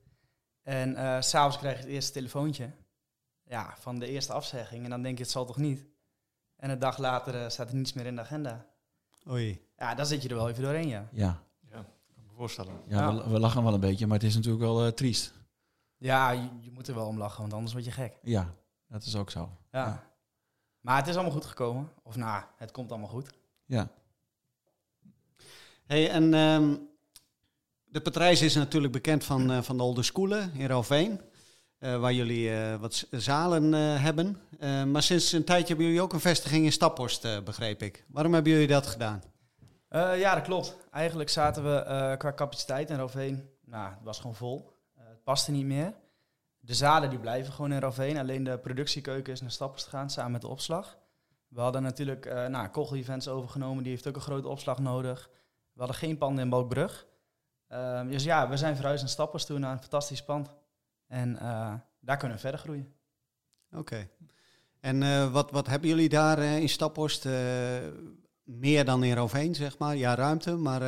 En 0.61 0.91
uh, 0.91 1.21
s'avonds 1.21 1.57
krijg 1.57 1.75
je 1.75 1.83
het 1.83 1.91
eerste 1.91 2.11
telefoontje 2.11 2.71
ja, 3.43 3.75
van 3.79 3.99
de 3.99 4.07
eerste 4.07 4.33
afzegging. 4.33 4.83
En 4.83 4.89
dan 4.89 5.01
denk 5.01 5.17
je, 5.17 5.23
het 5.23 5.31
zal 5.31 5.45
toch 5.45 5.57
niet? 5.57 5.85
En 6.55 6.69
een 6.69 6.79
dag 6.79 6.97
later 6.97 7.35
uh, 7.35 7.49
staat 7.49 7.69
er 7.69 7.75
niets 7.75 7.93
meer 7.93 8.05
in 8.05 8.15
de 8.15 8.21
agenda. 8.21 8.65
Oei. 9.29 9.67
Ja, 9.77 9.95
dan 9.95 10.05
zit 10.05 10.21
je 10.21 10.29
er 10.29 10.35
wel 10.35 10.49
even 10.49 10.63
doorheen, 10.63 10.87
ja. 10.87 11.07
Ja. 11.11 11.43
ja 11.71 11.85
voorstellen. 12.35 12.81
Ja, 12.87 12.99
Ja. 12.99 13.15
We, 13.15 13.29
we 13.29 13.39
lachen 13.39 13.63
wel 13.63 13.73
een 13.73 13.79
beetje, 13.79 14.07
maar 14.07 14.17
het 14.17 14.27
is 14.27 14.35
natuurlijk 14.35 14.63
wel 14.63 14.85
eh, 14.85 14.91
triest. 14.91 15.33
Ja, 15.97 16.29
je, 16.29 16.49
je 16.59 16.71
moet 16.71 16.87
er 16.87 16.95
wel 16.95 17.07
om 17.07 17.17
lachen, 17.17 17.41
want 17.41 17.53
anders 17.53 17.73
word 17.73 17.85
je 17.85 17.91
gek. 17.91 18.17
Ja, 18.21 18.53
dat 18.87 19.03
is 19.03 19.15
ook 19.15 19.29
zo. 19.29 19.49
Ja. 19.71 19.85
Ja. 19.85 20.11
Maar 20.79 20.97
het 20.97 21.07
is 21.07 21.13
allemaal 21.13 21.33
goed 21.33 21.45
gekomen. 21.45 21.91
Of 22.03 22.15
nou, 22.15 22.43
het 22.55 22.71
komt 22.71 22.91
allemaal 22.91 23.09
goed. 23.09 23.29
Ja. 23.65 23.89
Hey, 25.93 26.09
en 26.09 26.33
ehm, 26.33 26.75
de 27.83 28.01
Patrijs 28.01 28.41
is 28.41 28.55
natuurlijk 28.55 28.93
bekend 28.93 29.23
van, 29.23 29.51
eh, 29.51 29.61
van 29.61 29.77
de 29.77 29.83
Olde 29.83 30.03
Schoolen 30.03 30.51
in 30.53 30.67
Roveen. 30.67 31.21
eh, 31.79 31.99
waar 31.99 32.13
jullie 32.13 32.55
eh, 32.55 32.75
wat 32.75 33.07
zalen 33.11 33.73
hebben. 34.01 34.41
Maar 34.91 35.03
sinds 35.03 35.31
een 35.31 35.43
tijdje 35.43 35.67
hebben 35.67 35.85
jullie 35.85 36.01
ook 36.01 36.13
een 36.13 36.19
vestiging 36.19 36.65
in 36.65 36.71
Staphorst, 36.71 37.43
begreep 37.43 37.81
ik. 37.81 38.05
Waarom 38.07 38.33
hebben 38.33 38.51
jullie 38.51 38.67
dat 38.67 38.87
gedaan? 38.87 39.23
Ja, 39.89 40.35
dat 40.35 40.43
klopt. 40.43 40.77
Eigenlijk 40.91 41.29
zaten 41.29 41.63
we 41.63 42.15
qua 42.17 42.33
capaciteit 42.33 42.89
in 42.89 42.97
Roveen, 42.97 43.49
nou, 43.65 43.89
het 43.89 44.03
was 44.03 44.17
gewoon 44.17 44.35
vol. 44.35 44.71
Het 44.97 45.23
paste 45.23 45.51
niet 45.51 45.65
meer. 45.65 45.93
De 46.59 46.73
zalen 46.73 47.09
die 47.09 47.19
blijven 47.19 47.53
gewoon 47.53 47.71
in 47.71 47.79
Roveen. 47.79 48.17
Alleen 48.17 48.43
de 48.43 48.57
productiekeuken 48.57 49.33
is 49.33 49.41
naar 49.41 49.51
Stappers 49.51 49.83
gegaan, 49.83 50.09
samen 50.09 50.31
met 50.31 50.41
de 50.41 50.47
opslag. 50.47 50.97
We 51.47 51.61
hadden 51.61 51.83
natuurlijk 51.83 52.25
nou, 52.49 52.67
Kogel 52.67 52.97
Events 52.97 53.27
overgenomen, 53.27 53.83
die 53.83 53.91
heeft 53.91 54.07
ook 54.07 54.15
een 54.15 54.21
grote 54.21 54.47
opslag 54.47 54.79
nodig. 54.79 55.29
We 55.73 55.79
hadden 55.79 55.95
geen 55.95 56.17
panden 56.17 56.43
in 56.43 56.49
Balkbrug. 56.49 57.05
Ehm, 57.67 58.07
dus 58.07 58.23
ja, 58.23 58.49
we 58.49 58.57
zijn 58.57 58.75
verhuisd 58.75 59.01
naar 59.01 59.11
Stappers 59.11 59.45
toe, 59.45 59.59
naar 59.59 59.71
een 59.71 59.81
fantastisch 59.81 60.23
pand. 60.23 60.49
En 61.07 61.37
eh, 61.39 61.73
daar 61.99 62.17
kunnen 62.17 62.37
we 62.37 62.43
verder 62.43 62.59
groeien. 62.59 62.93
Oké. 63.71 64.09
En 64.79 65.03
eh, 65.03 65.31
wat, 65.31 65.51
wat 65.51 65.67
hebben 65.67 65.89
jullie 65.89 66.09
daar 66.09 66.37
eh, 66.37 66.57
in 66.57 66.69
Staphorst? 66.69 67.27
Meer 68.43 68.85
dan 68.85 69.03
in 69.03 69.15
Roveen, 69.15 69.55
zeg 69.55 69.77
maar. 69.77 69.95
Ja, 69.95 70.15
ruimte. 70.15 70.55
Maar 70.55 70.81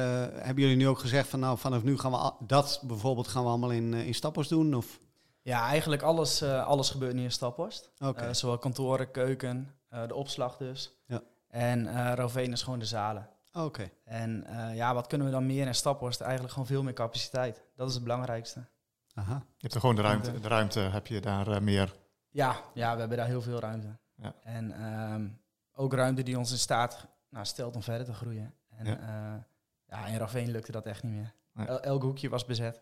hebben 0.43 0.63
jullie 0.63 0.77
nu 0.77 0.87
ook 0.87 0.99
gezegd 0.99 1.27
van 1.29 1.39
nou, 1.39 1.57
vanaf 1.57 1.83
nu 1.83 1.97
gaan 1.97 2.11
we 2.11 2.31
dat 2.45 2.81
bijvoorbeeld 2.83 3.27
gaan 3.27 3.43
we 3.43 3.49
allemaal 3.49 3.71
in, 3.71 3.93
in 3.93 4.13
Staphorst 4.13 4.49
doen? 4.49 4.73
Of? 4.73 4.99
Ja, 5.41 5.67
eigenlijk 5.67 6.01
alles, 6.01 6.43
alles 6.43 6.89
gebeurt 6.89 7.13
nu 7.13 7.23
in 7.23 7.31
Staphorst. 7.31 7.91
Eh, 7.97 8.13
zowel 8.31 8.57
kantoren, 8.57 9.11
keuken, 9.11 9.75
de 10.07 10.15
opslag 10.15 10.57
dus. 10.57 10.93
Ja. 11.07 11.21
En 11.47 12.15
Roveen 12.15 12.51
is 12.51 12.63
gewoon 12.63 12.79
de 12.79 12.85
zalen. 12.85 13.29
Oké. 13.63 13.89
En 14.03 14.43
eh, 14.45 14.75
ja, 14.75 14.93
wat 14.93 15.07
kunnen 15.07 15.27
we 15.27 15.33
dan 15.33 15.45
meer 15.45 15.67
in 15.67 15.75
Staphorst? 15.75 16.21
Eigenlijk 16.21 16.51
gewoon 16.51 16.67
veel 16.67 16.83
meer 16.83 16.93
capaciteit. 16.93 17.63
Dat 17.75 17.87
is 17.87 17.93
het 17.93 18.03
belangrijkste. 18.03 18.65
Aha. 19.13 19.33
Je 19.35 19.55
hebt 19.57 19.73
er 19.73 19.79
gewoon 19.79 19.95
de 19.95 20.01
ruimte, 20.01 20.39
de 20.39 20.47
ruimte 20.47 20.79
heb 20.79 21.07
je 21.07 21.21
daar 21.21 21.47
eh, 21.47 21.59
meer. 21.61 21.93
Ja, 22.29 22.55
ja, 22.73 22.93
we 22.93 22.99
hebben 22.99 23.17
daar 23.17 23.27
heel 23.27 23.41
veel 23.41 23.59
ruimte. 23.59 23.97
Ja. 24.15 24.33
En 24.43 24.71
ehm, 24.71 25.27
ook 25.71 25.93
ruimte 25.93 26.23
die 26.23 26.37
ons 26.37 26.51
in 26.51 26.57
staat 26.57 27.07
nou, 27.29 27.45
stelt 27.45 27.75
om 27.75 27.83
verder 27.83 28.05
te 28.05 28.13
groeien. 28.13 28.53
En 28.69 28.85
Ja. 28.85 28.97
ja, 29.01 29.47
ja 29.85 30.05
in 30.07 30.17
Raveen 30.17 30.51
lukte 30.51 30.71
dat 30.71 30.85
echt 30.85 31.03
niet 31.03 31.11
meer. 31.13 31.33
Nee. 31.53 31.67
El- 31.67 31.81
elk 31.81 32.01
hoekje 32.01 32.29
was 32.29 32.45
bezet. 32.45 32.81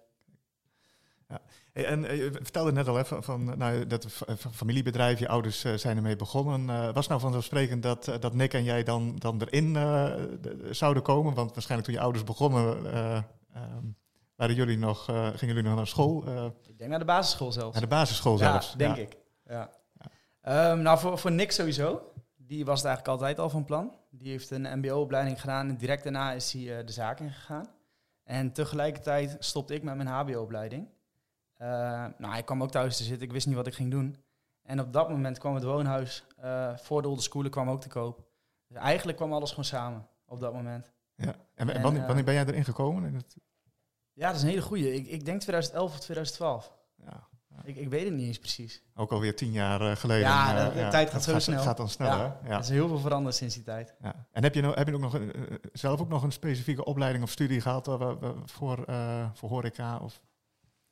En 1.74 2.06
eh, 2.06 2.18
je 2.18 2.32
vertelde 2.34 2.72
net 2.72 2.88
al 2.88 3.00
even 3.00 3.24
van 3.24 3.58
nou, 3.58 3.88
dat 3.88 4.06
fa- 4.12 4.36
familiebedrijf, 4.52 5.20
je 5.20 5.28
ouders 5.28 5.64
eh, 5.64 5.74
zijn 5.74 5.98
ermee 5.98 6.16
begonnen. 6.16 6.70
Eh, 6.70 6.94
was 6.94 7.08
nou 7.08 7.20
vanzelfsprekend 7.22 7.84
dat, 7.84 8.08
eh, 8.08 8.20
dat 8.20 8.34
Nick 8.34 8.54
en 8.54 8.64
jij 8.64 8.84
dan, 8.84 9.16
dan 9.16 9.42
erin 9.42 9.76
eh, 9.76 10.14
de- 10.42 10.68
zouden 10.72 11.04
komen? 11.04 11.34
Want 11.34 11.54
waarschijnlijk 11.54 11.90
toen 11.90 11.98
je 11.98 12.04
ouders 12.04 12.24
begonnen, 12.26 12.94
eh, 12.94 13.16
ehm, 13.54 13.86
waren 14.36 14.56
jullie 14.56 14.78
nog, 14.78 15.10
eh, 15.10 15.28
gingen 15.36 15.56
jullie 15.56 15.70
nog 15.70 15.76
naar 15.78 15.88
school? 15.88 16.24
eh, 16.28 16.46
Ik 16.68 16.78
denk 16.78 16.90
naar 16.90 17.00
de 17.00 17.06
basisschool 17.06 17.52
zelfs. 17.52 17.74
naar 17.74 17.82
de 17.82 17.96
basisschool 17.96 18.38
ja, 18.38 18.52
zelfs? 18.52 18.74
denk 18.76 18.96
Ja. 18.96 19.02
ik. 19.02 19.18
Ja. 19.46 19.70
Ehm, 20.42 20.82
nou, 20.82 21.00
voor, 21.00 21.18
voor 21.18 21.32
Nick 21.32 21.52
sowieso. 21.52 22.12
Die 22.36 22.66
was 22.66 22.78
het 22.78 22.88
eigenlijk 22.88 23.20
altijd 23.20 23.40
al 23.40 23.50
van 23.50 23.66
plan. 23.66 23.96
Die 24.12 24.30
heeft 24.30 24.52
een 24.52 24.80
mbo-opleiding 24.80 25.42
gedaan 25.42 25.70
en 25.70 25.78
direct 25.78 26.04
daarna 26.04 26.32
is 26.32 26.52
hij 26.54 26.78
eh, 26.80 26.86
de 26.86 26.92
zaak 26.92 27.20
ingegaan. 27.20 27.66
En 28.24 28.52
tegelijkertijd 28.52 29.36
stopte 29.40 29.74
ik 29.74 29.84
met 29.84 29.96
mijn 29.96 30.08
hbo-opleiding. 30.08 30.88
Eh, 31.64 32.06
nou, 32.18 32.38
ik 32.38 32.46
kwam 32.46 32.64
ook 32.64 32.72
thuis 32.72 32.98
te 32.98 33.04
zitten. 33.04 33.26
Ik 33.28 33.32
wist 33.34 33.48
niet 33.48 33.56
wat 33.56 33.68
ik 33.68 33.74
ging 33.74 33.92
doen. 33.92 34.16
En 34.64 34.80
op 34.80 34.94
dat 34.94 35.10
moment 35.10 35.38
kwam 35.38 35.56
het 35.56 35.64
woonhuis 35.64 36.24
eh, 36.38 36.78
voor 36.78 37.02
de 37.02 37.08
Olde 37.08 37.22
Schoolen 37.22 37.52
kwam 37.52 37.70
ook 37.70 37.82
te 37.82 37.88
koop. 37.90 38.24
Dus 38.68 38.78
eigenlijk 38.78 39.18
kwam 39.18 39.34
alles 39.34 39.50
gewoon 39.50 39.66
samen 39.66 40.08
op 40.26 40.40
dat 40.40 40.54
moment. 40.54 40.92
Ja. 41.16 41.36
En, 41.56 41.70
En, 41.70 41.82
wanneer, 41.82 42.02
eh, 42.02 42.08
wanneer 42.08 42.26
ben 42.26 42.34
jij 42.34 42.46
erin 42.46 42.64
gekomen? 42.66 43.04
In 43.06 43.16
het, 43.16 43.36
Ja, 44.14 44.28
dat 44.28 44.36
is 44.36 44.42
een 44.42 44.48
hele 44.50 44.62
goeie. 44.62 44.94
Ik, 44.94 45.08
ik 45.08 45.26
denk 45.26 45.40
2011 45.42 45.92
of 45.92 46.00
2012. 46.00 46.74
ja, 46.96 47.28
Ik, 47.64 47.76
ik 47.76 47.90
weet 47.90 48.04
het 48.04 48.14
niet 48.14 48.28
eens 48.28 48.40
precies. 48.40 48.84
ook 48.96 49.12
alweer 49.12 49.36
tien 49.36 49.52
jaar 49.52 49.98
geleden. 49.98 50.28
Ja, 50.28 50.70
de- 50.70 50.74
de 50.76 50.88
tijd 50.88 51.10
gaat 51.10 51.14
het 51.14 51.24
zo 51.24 51.40
snel. 51.40 51.62
gaat 51.64 51.78
dan 51.78 51.90
snel, 51.90 52.08
Ja. 52.08 52.18
hè? 52.42 52.48
Ja. 52.50 52.54
Er 52.54 52.60
is 52.60 52.70
heel 52.70 52.88
veel 52.88 53.00
veranderd 53.00 53.36
sinds 53.36 53.56
die 53.56 53.64
tijd. 53.64 53.96
Ja. 54.02 54.28
En 54.32 54.44
heb 54.44 54.54
je, 54.56 54.62
nou, 54.62 54.76
heb 54.78 54.88
je 54.88 54.94
ook 54.94 55.00
nog 55.02 55.18
zelf 55.74 56.00
ook 56.02 56.10
nog 56.10 56.24
een 56.24 56.32
specifieke 56.32 56.86
opleiding 56.86 57.24
of 57.24 57.30
studie 57.30 57.62
gehad 57.62 57.88
eh, 57.88 58.12
voor, 58.46 58.86
voor 59.34 59.50
horeca? 59.50 59.98
Of? 59.98 60.22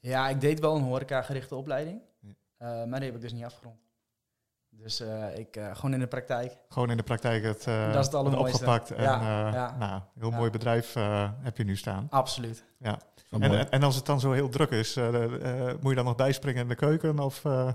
Ja, 0.01 0.29
ik 0.29 0.41
deed 0.41 0.59
wel 0.59 0.75
een 0.75 0.83
horeca-gerichte 0.83 1.55
opleiding. 1.55 2.01
Ja. 2.19 2.29
eh, 2.57 2.67
maar 2.87 2.99
die 2.99 3.07
heb 3.09 3.15
ik 3.15 3.21
dus 3.21 3.33
niet 3.33 3.43
afgerond. 3.43 3.79
Dus 4.69 4.99
eh, 4.99 5.37
ik 5.37 5.55
eh, 5.55 5.75
gewoon 5.75 5.93
in 5.93 5.99
de 5.99 6.07
praktijk. 6.07 6.57
Gewoon 6.69 6.89
in 6.89 6.97
de 6.97 7.03
praktijk 7.03 7.43
het, 7.43 7.67
eh, 7.67 7.93
Dat 7.93 7.99
is 8.05 8.11
het 8.13 8.35
opgepakt. 8.35 8.91
En 8.91 9.03
Ja, 9.03 9.19
eh, 9.19 9.53
ja. 9.53 9.75
Nou, 9.77 10.01
heel 10.19 10.29
Ja. 10.29 10.37
mooi 10.37 10.49
bedrijf 10.49 10.95
eh, 10.95 11.29
heb 11.37 11.57
je 11.57 11.63
nu 11.63 11.75
staan. 11.77 12.07
Absoluut. 12.09 12.65
Ja. 12.77 12.99
En, 13.29 13.69
en 13.71 13.83
als 13.83 13.95
het 13.95 14.05
dan 14.05 14.19
zo 14.19 14.31
heel 14.31 14.49
druk 14.49 14.69
is, 14.69 14.95
eh, 14.95 15.69
eh, 15.69 15.75
moet 15.81 15.89
je 15.89 15.95
dan 15.95 16.05
nog 16.05 16.15
bijspringen 16.15 16.61
in 16.61 16.67
de 16.67 16.75
keuken? 16.75 17.19
Of, 17.19 17.45
eh, 17.45 17.73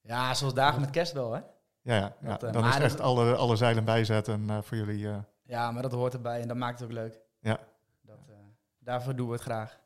Ja, 0.00 0.34
zoals 0.34 0.54
dagen 0.54 0.80
met 0.80 0.90
kerst 0.90 1.12
wel, 1.12 1.32
hè? 1.32 1.40
ja, 1.40 1.94
ja, 1.94 2.16
ja. 2.20 2.36
Dat, 2.36 2.52
dan 2.52 2.66
is 2.66 2.76
echt 2.78 2.96
dat- 2.96 3.06
alle, 3.06 3.34
alle 3.36 3.56
zeilen 3.56 3.84
bijzetten 3.84 4.50
eh, 4.50 4.58
voor 4.62 4.76
jullie. 4.76 5.08
eh. 5.08 5.16
Ja, 5.42 5.70
maar 5.70 5.82
dat 5.82 5.92
hoort 5.92 6.14
erbij 6.14 6.40
en 6.40 6.48
dat 6.48 6.56
maakt 6.56 6.78
het 6.80 6.88
ook 6.88 6.94
leuk. 6.94 7.20
Ja. 7.40 7.58
Dat, 8.02 8.18
eh, 8.28 8.34
daarvoor 8.78 9.16
doen 9.16 9.26
we 9.26 9.32
het 9.32 9.42
graag. 9.42 9.80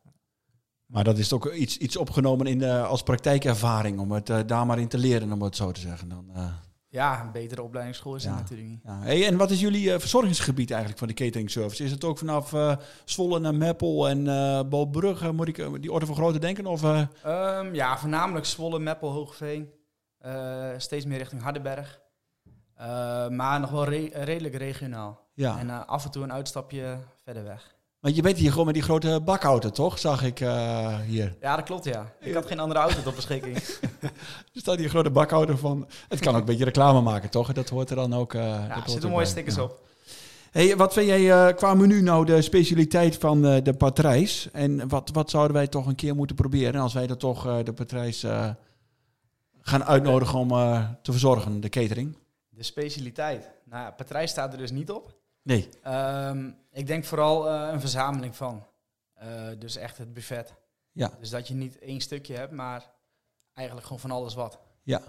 Maar 0.93 1.05
dat 1.05 1.19
is 1.19 1.33
ook 1.33 1.53
iets, 1.53 1.77
iets 1.79 1.97
opgenomen 1.97 2.47
in 2.47 2.59
de, 2.59 2.83
als 2.83 3.03
praktijkervaring, 3.03 3.99
om 3.99 4.13
het 4.13 4.31
eh, 4.31 4.39
daar 4.47 4.67
maar 4.67 4.79
in 4.79 4.89
te 4.89 4.99
leren, 4.99 5.33
om 5.33 5.43
het 5.43 5.57
zo 5.57 5.71
te 5.71 5.81
zeggen. 5.81 6.09
Dan, 6.09 6.31
eh, 6.35 6.47
Ja, 6.89 7.21
een 7.25 7.33
betere 7.33 7.63
opleidingsschool 7.63 8.15
is 8.15 8.23
Ja. 8.25 8.31
het 8.31 8.39
natuurlijk 8.41 8.69
niet. 8.69 8.81
ja. 8.85 8.99
hey, 9.03 9.27
en 9.27 9.37
wat 9.37 9.51
is 9.51 9.61
jullie 9.61 9.93
eh, 9.93 9.99
verzorgingsgebied 10.01 10.71
eigenlijk 10.71 10.99
van 10.99 11.09
de 11.09 11.15
catering 11.15 11.51
service? 11.51 11.85
Is 11.85 11.91
het 11.91 12.05
ook 12.05 12.19
vanaf 12.19 12.55
Zwolle 13.05 13.39
naar 13.39 13.55
Meppel 13.55 14.09
en 14.09 14.25
Balbrugge, 14.69 15.33
moet 15.33 15.49
ik 15.49 15.83
die 15.83 15.93
orde 15.93 16.07
van 16.07 16.15
grootte 16.15 16.39
denken? 16.39 16.67
Of, 16.67 16.83
eh, 16.83 17.03
Ehm, 17.23 17.75
ja, 17.75 17.99
voornamelijk 17.99 18.47
Zwolle, 18.47 18.79
Meppel, 18.79 19.11
Hoogveen. 19.11 19.71
Steeds 20.77 21.05
meer 21.05 21.19
richting 21.19 21.43
Hardenberg. 21.43 22.01
Maar 23.31 23.61
nog 23.61 23.71
wel 23.71 23.85
re- 23.85 24.11
redelijk 24.13 24.55
regionaal. 24.55 25.21
ja. 25.35 25.59
En 25.59 25.87
af 25.87 26.05
en 26.05 26.11
toe 26.11 26.23
een 26.23 26.33
uitstapje 26.33 26.99
verder 27.25 27.45
weg. 27.45 27.75
Want 28.03 28.17
je 28.17 28.23
bent 28.23 28.37
hier 28.39 28.51
gewoon 28.51 28.67
met 28.67 28.75
die 28.75 28.83
grote 28.83 29.21
bakauto, 29.25 29.71
toch? 29.71 29.99
Zag 29.99 30.23
ik 30.23 30.41
eh, 30.41 30.99
hier. 30.99 31.37
Ja, 31.41 31.57
dat 31.57 31.65
klopt, 31.65 31.85
ja. 31.85 32.13
Ik 32.21 32.35
had 32.35 32.47
geen 32.47 32.59
andere 32.59 32.81
auto 32.81 33.03
tot 33.03 33.15
beschikking. 33.15 33.57
Er 34.55 34.61
staat 34.61 34.77
hier 34.77 34.85
een 34.85 34.91
grote 34.91 35.11
bakauto 35.11 35.57
van. 35.57 35.89
Het 36.09 36.21
kan 36.21 36.35
ook 36.35 36.41
een 36.41 36.47
beetje 36.47 36.65
reclame 36.65 37.01
maken, 37.01 37.31
toch? 37.31 37.53
Dat 37.53 37.69
hoort 37.69 37.91
er 37.91 37.97
dan 37.97 38.15
ook. 38.15 38.33
dat 38.33 38.43
Ja, 38.43 38.83
er 38.85 38.91
zitten 38.91 39.11
mooie 39.11 39.27
stickers 39.27 39.55
Ja. 39.55 39.63
op. 39.63 39.81
Hey, 40.51 40.77
wat 40.77 40.93
vind 40.93 41.07
jij 41.07 41.49
eh, 41.49 41.57
qua 41.57 41.75
menu 41.75 42.01
nou 42.03 42.25
de 42.25 42.43
specialiteit 42.43 43.17
van 43.17 43.43
de 43.43 43.75
patrijs? 43.79 44.49
En 44.53 44.89
wat, 44.89 45.11
wat 45.13 45.31
zouden 45.31 45.57
wij 45.57 45.67
toch 45.67 45.87
een 45.87 45.95
keer 45.95 46.15
moeten 46.15 46.37
proberen 46.37 46.81
als 46.81 46.93
wij 46.93 47.09
er 47.09 47.17
toch 47.17 47.63
de 47.63 47.73
patrijs 47.73 48.27
gaan 49.61 49.85
uitnodigen 49.85 50.39
om 50.39 50.49
te 51.03 51.11
verzorgen, 51.11 51.61
de 51.61 51.69
catering? 51.69 52.17
De 52.49 52.63
specialiteit. 52.63 53.51
Nou 53.65 53.83
ja, 53.85 53.91
Patrijs 53.91 54.31
staat 54.31 54.53
er 54.53 54.59
dus 54.59 54.71
niet 54.71 54.91
op. 54.91 55.21
Nee. 55.43 55.69
Ehm, 55.83 56.51
ik 56.73 56.87
denk 56.87 57.05
vooral 57.05 57.49
eh, 57.51 57.73
een 57.73 57.81
verzameling 57.81 58.37
van. 58.37 58.67
Eh, 59.15 59.29
dus 59.59 59.77
echt 59.77 59.99
het 59.99 60.13
buffet. 60.15 60.55
Ja. 60.93 61.13
Dus 61.21 61.31
dat 61.31 61.49
je 61.49 61.55
niet 61.55 61.79
één 61.79 62.01
stukje 62.01 62.35
hebt, 62.35 62.53
maar 62.53 62.91
eigenlijk 63.53 63.87
gewoon 63.87 64.03
van 64.03 64.11
alles 64.11 64.35
wat. 64.35 64.59
Ja. 64.83 65.01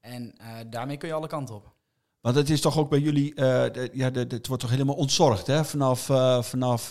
En 0.00 0.34
eh, 0.38 0.46
daarmee 0.70 0.96
kun 0.96 1.08
je 1.08 1.14
alle 1.14 1.26
kanten 1.26 1.54
op. 1.54 1.72
Want 2.20 2.36
het 2.36 2.50
is 2.50 2.60
toch 2.60 2.78
ook 2.78 2.90
bij 2.90 2.98
jullie, 2.98 3.34
de- 3.34 3.90
ja, 3.92 4.10
de, 4.10 4.26
de- 4.26 4.36
het 4.36 4.46
wordt 4.46 4.62
toch 4.62 4.70
helemaal 4.72 4.94
ontzorgd, 4.94 5.46
hè? 5.46 5.64
Vanaf, 5.64 6.00
vanaf 6.46 6.90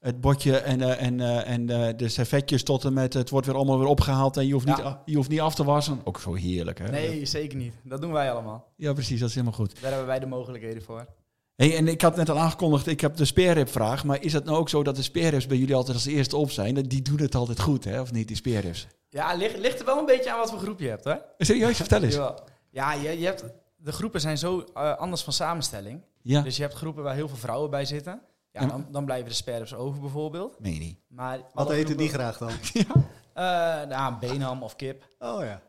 het 0.00 0.20
bordje 0.20 0.56
en, 0.58 0.98
en, 0.98 1.20
en 1.44 1.66
de 1.96 2.08
servetjes 2.08 2.62
tot 2.62 2.84
en 2.84 2.92
met 2.92 3.12
het 3.14 3.30
wordt 3.30 3.46
weer 3.46 3.56
allemaal 3.56 3.78
weer 3.78 3.88
opgehaald 3.88 4.36
en 4.36 4.46
je 4.46 4.52
hoeft, 4.52 4.66
Ja. 4.66 4.76
niet, 4.88 4.96
je 5.04 5.16
hoeft 5.16 5.28
niet 5.28 5.40
af 5.40 5.54
te 5.54 5.64
wassen. 5.64 6.00
Ook 6.04 6.20
zo 6.20 6.34
heerlijk, 6.34 6.78
hè? 6.78 6.88
Nee, 6.88 7.24
zeker 7.26 7.56
niet. 7.58 7.74
Dat 7.84 8.00
doen 8.00 8.12
wij 8.12 8.32
allemaal. 8.32 8.72
Ja, 8.76 8.92
precies, 8.92 9.20
dat 9.20 9.28
is 9.28 9.34
helemaal 9.34 9.56
goed. 9.58 9.80
Daar 9.80 9.90
hebben 9.90 10.08
wij 10.08 10.18
de 10.18 10.26
mogelijkheden 10.26 10.82
voor. 10.82 11.06
Hey, 11.60 11.76
en 11.76 11.88
ik 11.88 12.00
had 12.00 12.16
net 12.16 12.28
al 12.28 12.38
aangekondigd, 12.38 12.86
ik 12.86 13.00
heb 13.00 13.16
de 13.16 13.24
sparerib 13.24 13.68
vraag, 13.68 14.04
maar 14.04 14.22
is 14.22 14.32
het 14.32 14.44
nou 14.44 14.58
ook 14.58 14.68
zo 14.68 14.82
dat 14.82 14.96
de 14.96 15.02
spareribs 15.02 15.46
bij 15.46 15.56
jullie 15.56 15.74
altijd 15.74 15.96
als 15.96 16.06
eerste 16.06 16.36
op 16.36 16.50
zijn? 16.50 16.74
Die 16.74 17.02
doen 17.02 17.20
het 17.20 17.34
altijd 17.34 17.60
goed, 17.60 17.84
hè? 17.84 18.00
Of 18.00 18.12
niet, 18.12 18.28
die 18.28 18.36
spareribs? 18.36 18.86
Ja, 19.08 19.34
ligt, 19.34 19.58
ligt 19.58 19.78
er 19.78 19.84
wel 19.84 19.98
een 19.98 20.06
beetje 20.06 20.32
aan 20.32 20.38
wat 20.38 20.50
voor 20.50 20.58
groep 20.58 20.80
je 20.80 20.88
hebt, 20.88 21.04
hè? 21.04 21.14
Serieus, 21.38 21.76
vertel 21.76 22.02
eens. 22.02 22.18
Ja, 22.70 22.92
je, 22.92 23.18
je 23.18 23.24
hebt, 23.24 23.44
de 23.76 23.92
groepen 23.92 24.20
zijn 24.20 24.38
zo 24.38 24.64
eh, 24.74 24.96
anders 24.96 25.22
van 25.22 25.32
samenstelling. 25.32 26.02
Ja, 26.22 26.40
Dus 26.42 26.56
je 26.56 26.62
hebt 26.62 26.74
groepen 26.74 27.02
waar 27.02 27.14
heel 27.14 27.28
veel 27.28 27.36
vrouwen 27.36 27.70
bij 27.70 27.84
zitten. 27.84 28.22
Ja, 28.52 28.60
Ja. 28.60 28.66
dan, 28.66 28.86
dan 28.90 29.04
blijven 29.04 29.28
de 29.28 29.34
sperps 29.34 29.74
over 29.74 30.00
bijvoorbeeld. 30.00 30.60
meen 30.60 30.72
je 30.74 30.78
niet. 30.78 30.98
Maar 31.08 31.40
Wat 31.54 31.70
eten 31.70 31.96
die 31.96 32.08
graag 32.08 32.38
dan? 32.38 32.50
Eh, 33.34 33.44
nou, 33.88 34.14
beenham 34.20 34.62
of 34.62 34.76
kip. 34.76 35.08
Oh 35.18 35.42
ja. 35.42 35.62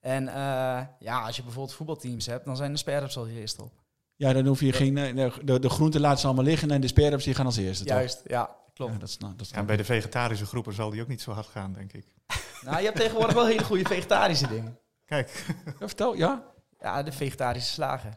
En 0.00 0.28
eh, 0.28 0.86
ja, 0.98 1.20
als 1.26 1.36
je 1.36 1.42
bijvoorbeeld 1.42 1.76
voetbalteams 1.76 2.26
hebt, 2.26 2.44
dan 2.44 2.56
zijn 2.56 2.72
de 2.72 2.78
sperps 2.78 3.16
al 3.16 3.26
eerst 3.28 3.60
op. 3.60 3.72
Ja, 4.16 4.32
dan 4.32 4.46
hoef 4.46 4.60
je 4.60 4.72
geen... 4.72 4.96
eh, 4.98 5.32
De, 5.44 5.58
de 5.58 5.68
groenten 5.68 6.00
laten 6.00 6.18
ze 6.20 6.26
allemaal 6.26 6.44
liggen 6.44 6.70
en 6.70 6.80
de 6.80 7.16
die 7.24 7.34
gaan 7.34 7.46
als 7.46 7.56
eerste, 7.56 7.84
toch? 7.84 7.94
Juist, 7.96 8.22
ja, 8.26 8.56
klopt. 8.74 8.92
Ja, 8.92 8.98
dat 8.98 9.08
is, 9.08 9.18
nou, 9.18 9.32
dat 9.36 9.46
is 9.46 9.52
Ja, 9.52 9.56
en 9.56 9.66
bij 9.66 9.76
de 9.76 9.84
vegetarische 9.84 10.46
groepen 10.46 10.72
zal 10.74 10.90
die 10.90 11.02
ook 11.02 11.08
niet 11.08 11.22
zo 11.22 11.32
hard 11.32 11.46
gaan, 11.46 11.72
denk 11.72 11.92
ik. 11.92 12.06
Nou, 12.64 12.78
je 12.78 12.84
hebt 12.84 12.96
tegenwoordig 12.96 13.34
wel 13.34 13.46
hele 13.46 13.64
goede 13.64 13.84
vegetarische 13.84 14.46
dingen. 14.48 14.78
Kijk, 15.04 15.44
Ja, 15.80 15.86
vertel, 15.86 16.14
ja? 16.14 16.44
Ja, 16.80 17.02
de 17.02 17.12
vegetarische 17.12 17.72
slager. 17.72 18.16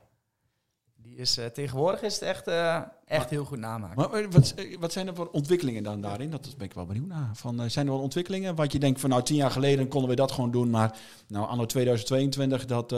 Die 0.96 1.16
is, 1.18 1.38
eh, 1.38 1.46
tegenwoordig 1.46 2.01
is 2.01 2.13
het 2.13 2.24
echt, 2.24 2.48
eh, 2.48 2.82
echt 3.06 3.30
heel 3.30 3.46
goed 3.46 3.60
namaken. 3.60 4.10
Maar 4.12 4.30
wat, 4.30 4.54
wat 4.80 4.92
zijn 4.92 5.08
er 5.08 5.16
voor 5.16 5.30
ontwikkelingen 5.32 5.84
dan 5.84 6.01
daarin? 6.01 6.30
Dat 6.30 6.54
ben 6.58 6.66
ik 6.66 6.74
wel 6.74 6.86
benieuwd 6.86 7.08
naar. 7.08 7.30
Van, 7.34 7.70
zijn 7.70 7.86
er 7.88 7.92
wel 7.94 8.01
ontwikkelingen 8.01 8.56
wat 8.56 8.72
je 8.72 8.80
denkt 8.80 9.00
van 9.00 9.10
nou 9.10 9.24
tien 9.24 9.36
jaar 9.36 9.51
geleden 9.51 9.88
konden 9.88 10.10
we 10.10 10.16
dat 10.16 10.32
gewoon 10.32 10.51
doen, 10.51 10.70
maar 10.70 10.98
nou 11.27 11.48
anno 11.48 11.66
2022 11.66 12.66
dat... 12.66 12.92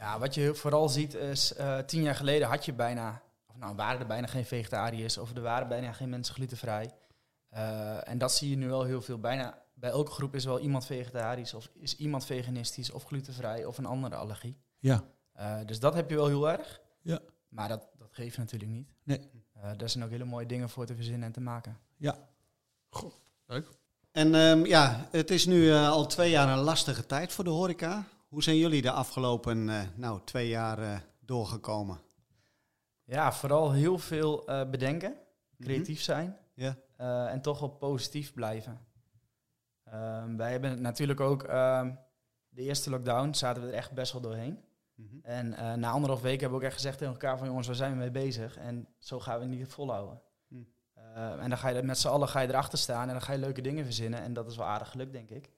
Ja, 0.00 0.18
wat 0.18 0.34
je 0.34 0.54
vooral 0.54 0.88
ziet 0.88 1.14
is, 1.14 1.54
eh, 1.54 1.78
tien 1.78 2.02
jaar 2.02 2.14
geleden 2.14 2.48
had 2.48 2.64
je 2.64 2.72
bijna, 2.72 3.22
of 3.46 3.56
nou 3.56 3.76
waren 3.76 4.00
er 4.00 4.06
bijna 4.06 4.26
geen 4.26 4.44
vegetariërs, 4.44 5.18
of 5.18 5.34
er 5.34 5.42
waren 5.42 5.68
bijna 5.68 5.92
geen 5.92 6.08
mensen 6.08 6.34
glutenvrij. 6.34 6.90
Eh, 7.48 8.08
en 8.08 8.18
dat 8.18 8.32
zie 8.32 8.50
je 8.50 8.56
nu 8.56 8.68
wel 8.68 8.84
heel 8.84 9.02
veel. 9.02 9.18
Bijna 9.18 9.62
bij 9.74 9.90
elke 9.90 10.10
groep 10.10 10.34
is 10.34 10.44
wel 10.44 10.60
iemand 10.60 10.86
vegetarisch, 10.86 11.54
of 11.54 11.70
is 11.74 11.96
iemand 11.96 12.24
veganistisch, 12.26 12.90
of 12.90 13.04
glutenvrij, 13.04 13.64
of 13.64 13.78
een 13.78 13.86
andere 13.86 14.16
allergie. 14.16 14.56
ja, 14.78 15.04
Eh, 15.32 15.58
dus 15.66 15.80
dat 15.80 15.94
heb 15.94 16.10
je 16.10 16.16
wel 16.16 16.26
heel 16.26 16.50
erg. 16.50 16.80
Ja. 17.02 17.18
Maar 17.48 17.68
dat, 17.68 17.88
dat 17.98 18.08
geeft 18.10 18.38
natuurlijk 18.38 18.70
niet. 18.70 18.92
Nee. 19.02 19.20
Eh, 19.52 19.70
daar 19.76 19.88
zijn 19.88 20.04
ook 20.04 20.10
hele 20.10 20.24
mooie 20.24 20.46
dingen 20.46 20.68
voor 20.68 20.86
te 20.86 20.94
verzinnen 20.94 21.22
en 21.22 21.32
te 21.32 21.40
maken. 21.40 21.78
En 24.12 24.34
ehm, 24.34 24.64
ja, 24.64 25.08
het 25.10 25.30
is 25.30 25.46
nu 25.46 25.70
eh, 25.70 25.88
al 25.88 26.06
twee 26.06 26.30
jaar 26.30 26.48
een 26.48 26.64
lastige 26.64 27.06
tijd 27.06 27.32
voor 27.32 27.44
de 27.44 27.50
horeca. 27.50 28.04
Hoe 28.30 28.42
zijn 28.42 28.56
jullie 28.56 28.82
de 28.82 28.90
afgelopen 28.90 29.68
eh, 29.68 29.82
nou, 29.94 30.20
twee 30.24 30.48
jaar 30.48 30.78
eh, 30.78 30.98
doorgekomen? 31.20 32.00
Ja, 33.04 33.32
vooral 33.32 33.72
heel 33.72 33.98
veel 33.98 34.46
eh, 34.46 34.70
bedenken, 34.70 35.16
creatief 35.58 36.00
zijn 36.00 36.38
Ja. 36.54 36.76
en 37.28 37.40
toch 37.40 37.60
wel 37.60 37.68
positief 37.68 38.32
blijven. 38.32 38.86
Ehm, 39.84 40.36
wij 40.36 40.50
hebben 40.50 40.80
natuurlijk 40.80 41.20
ook 41.20 41.42
ehm, 41.42 41.94
de 42.48 42.62
eerste 42.62 42.90
lockdown, 42.90 43.34
zaten 43.34 43.62
we 43.62 43.68
er 43.68 43.74
echt 43.74 43.92
best 43.92 44.12
wel 44.12 44.22
doorheen. 44.22 44.58
Mhm. 44.94 45.16
En 45.22 45.48
na 45.80 45.90
anderhalf 45.90 46.20
weken 46.22 46.40
hebben 46.40 46.58
we 46.58 46.64
ook 46.64 46.70
echt 46.70 46.80
gezegd 46.80 46.98
tegen 46.98 47.12
elkaar 47.12 47.38
van 47.38 47.46
jongens, 47.46 47.66
waar 47.66 47.76
zijn 47.76 47.92
we 47.92 47.98
mee 47.98 48.10
bezig? 48.10 48.56
En 48.56 48.88
zo 48.98 49.20
gaan 49.20 49.38
we 49.38 49.46
het 49.46 49.54
niet 49.58 49.68
volhouden. 49.68 50.22
Hm. 50.48 50.62
Eh, 51.14 51.42
en 51.42 51.48
dan 51.48 51.58
ga 51.58 51.68
je 51.68 51.82
met 51.82 51.98
z'n 51.98 52.08
allen 52.08 52.28
ga 52.28 52.40
je 52.40 52.48
erachter 52.48 52.78
staan 52.78 53.06
en 53.06 53.12
dan 53.12 53.22
ga 53.22 53.32
je 53.32 53.38
leuke 53.38 53.60
dingen 53.60 53.84
verzinnen. 53.84 54.20
En 54.20 54.32
dat 54.32 54.50
is 54.50 54.56
wel 54.56 54.66
aardig 54.66 54.90
gelukt, 54.90 55.12
denk 55.12 55.30
ik. 55.30 55.50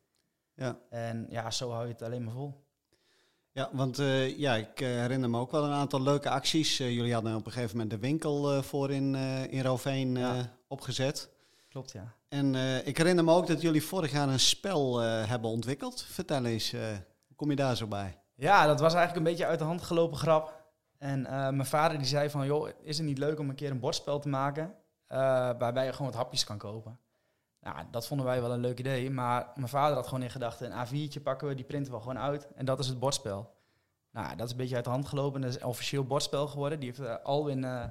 Ja. 0.55 0.79
En 0.91 1.27
ja, 1.31 1.51
zo 1.51 1.71
hou 1.71 1.87
je 1.87 1.93
het 1.93 2.03
alleen 2.03 2.25
maar 2.25 2.35
vol. 2.35 2.63
Ja, 3.55 3.69
want 3.73 3.99
eh, 3.99 4.39
ja, 4.39 4.55
ik 4.55 4.81
eh, 4.81 4.89
herinner 4.89 5.31
me 5.31 5.39
ook 5.39 5.51
wel 5.51 5.65
een 5.65 5.73
aantal 5.73 6.03
leuke 6.03 6.31
acties. 6.31 6.81
Eh, 6.81 6.91
jullie 6.95 7.15
hadden 7.15 7.37
op 7.37 7.47
een 7.47 7.53
gegeven 7.53 7.77
moment 7.77 7.91
de 7.91 8.07
winkel 8.07 8.63
voor 8.63 8.91
in, 8.91 9.15
in 9.51 9.63
Roveen 9.63 10.17
Ja. 10.17 10.59
opgezet. 10.69 11.31
Klopt, 11.69 11.93
ja. 11.93 12.15
En 12.29 12.55
ik 12.85 12.97
herinner 12.97 13.25
me 13.25 13.33
ook 13.33 13.47
dat 13.47 13.61
jullie 13.61 13.83
vorig 13.83 14.13
jaar 14.13 14.29
een 14.29 14.41
spel 14.41 14.99
hebben 15.01 15.51
ontwikkeld. 15.51 16.03
Vertel 16.03 16.45
eens, 16.45 16.71
hoe 17.27 17.37
kom 17.37 17.51
je 17.51 17.57
daar 17.57 17.77
zo 17.77 17.87
bij? 17.87 18.19
Ja, 18.35 18.67
dat 18.67 18.81
was 18.81 18.95
eigenlijk 18.95 19.27
een 19.27 19.33
beetje 19.33 19.47
uit 19.47 19.59
de 19.59 19.65
hand 19.65 19.83
gelopen 19.83 20.19
grap. 20.19 20.65
En 20.99 21.23
mijn 21.57 21.67
vader 21.67 21.99
die 21.99 22.07
zei 22.07 22.31
van, 22.31 22.47
joh, 22.47 22.69
is 22.83 22.97
het 22.99 23.07
niet 23.07 23.19
leuk 23.19 23.39
om 23.39 23.49
een 23.49 23.55
keer 23.55 23.71
een 23.71 23.81
bordspel 23.81 24.19
te 24.19 24.29
maken 24.29 24.75
waarbij 25.59 25.85
je 25.85 25.93
gewoon 25.93 26.11
wat 26.11 26.21
hapjes 26.21 26.45
kan 26.45 26.59
kopen? 26.59 26.99
Nou, 27.62 27.76
dat 27.90 28.07
vonden 28.07 28.26
wij 28.26 28.40
wel 28.40 28.52
een 28.52 28.61
leuk 28.61 28.78
idee, 28.78 29.11
maar 29.11 29.50
mijn 29.54 29.69
vader 29.69 29.97
had 29.97 30.07
gewoon 30.07 30.23
in 30.23 30.31
gedachten, 30.31 30.73
een 30.73 30.87
A4'tje 30.87 31.23
pakken 31.23 31.49
we, 31.49 31.54
die 31.54 31.64
printen 31.64 31.92
we 31.92 31.99
gewoon 31.99 32.19
uit 32.19 32.49
en 32.54 32.64
dat 32.64 32.78
is 32.78 32.87
het 32.87 32.99
bordspel. 32.99 33.54
Nou, 34.11 34.37
dat 34.37 34.46
is 34.46 34.53
een 34.53 34.59
beetje 34.59 34.75
uit 34.75 34.85
de 34.85 34.90
hand 34.90 35.09
gelopen 35.09 35.35
en 35.35 35.40
dat 35.40 35.57
is 35.57 35.62
een 35.62 35.68
officieel 35.68 36.05
bordspel 36.05 36.46
geworden. 36.46 36.81
Die 36.81 36.88
heeft 36.88 37.01
uh, 37.01 37.14
Alwin, 37.22 37.62
uh, 37.62 37.85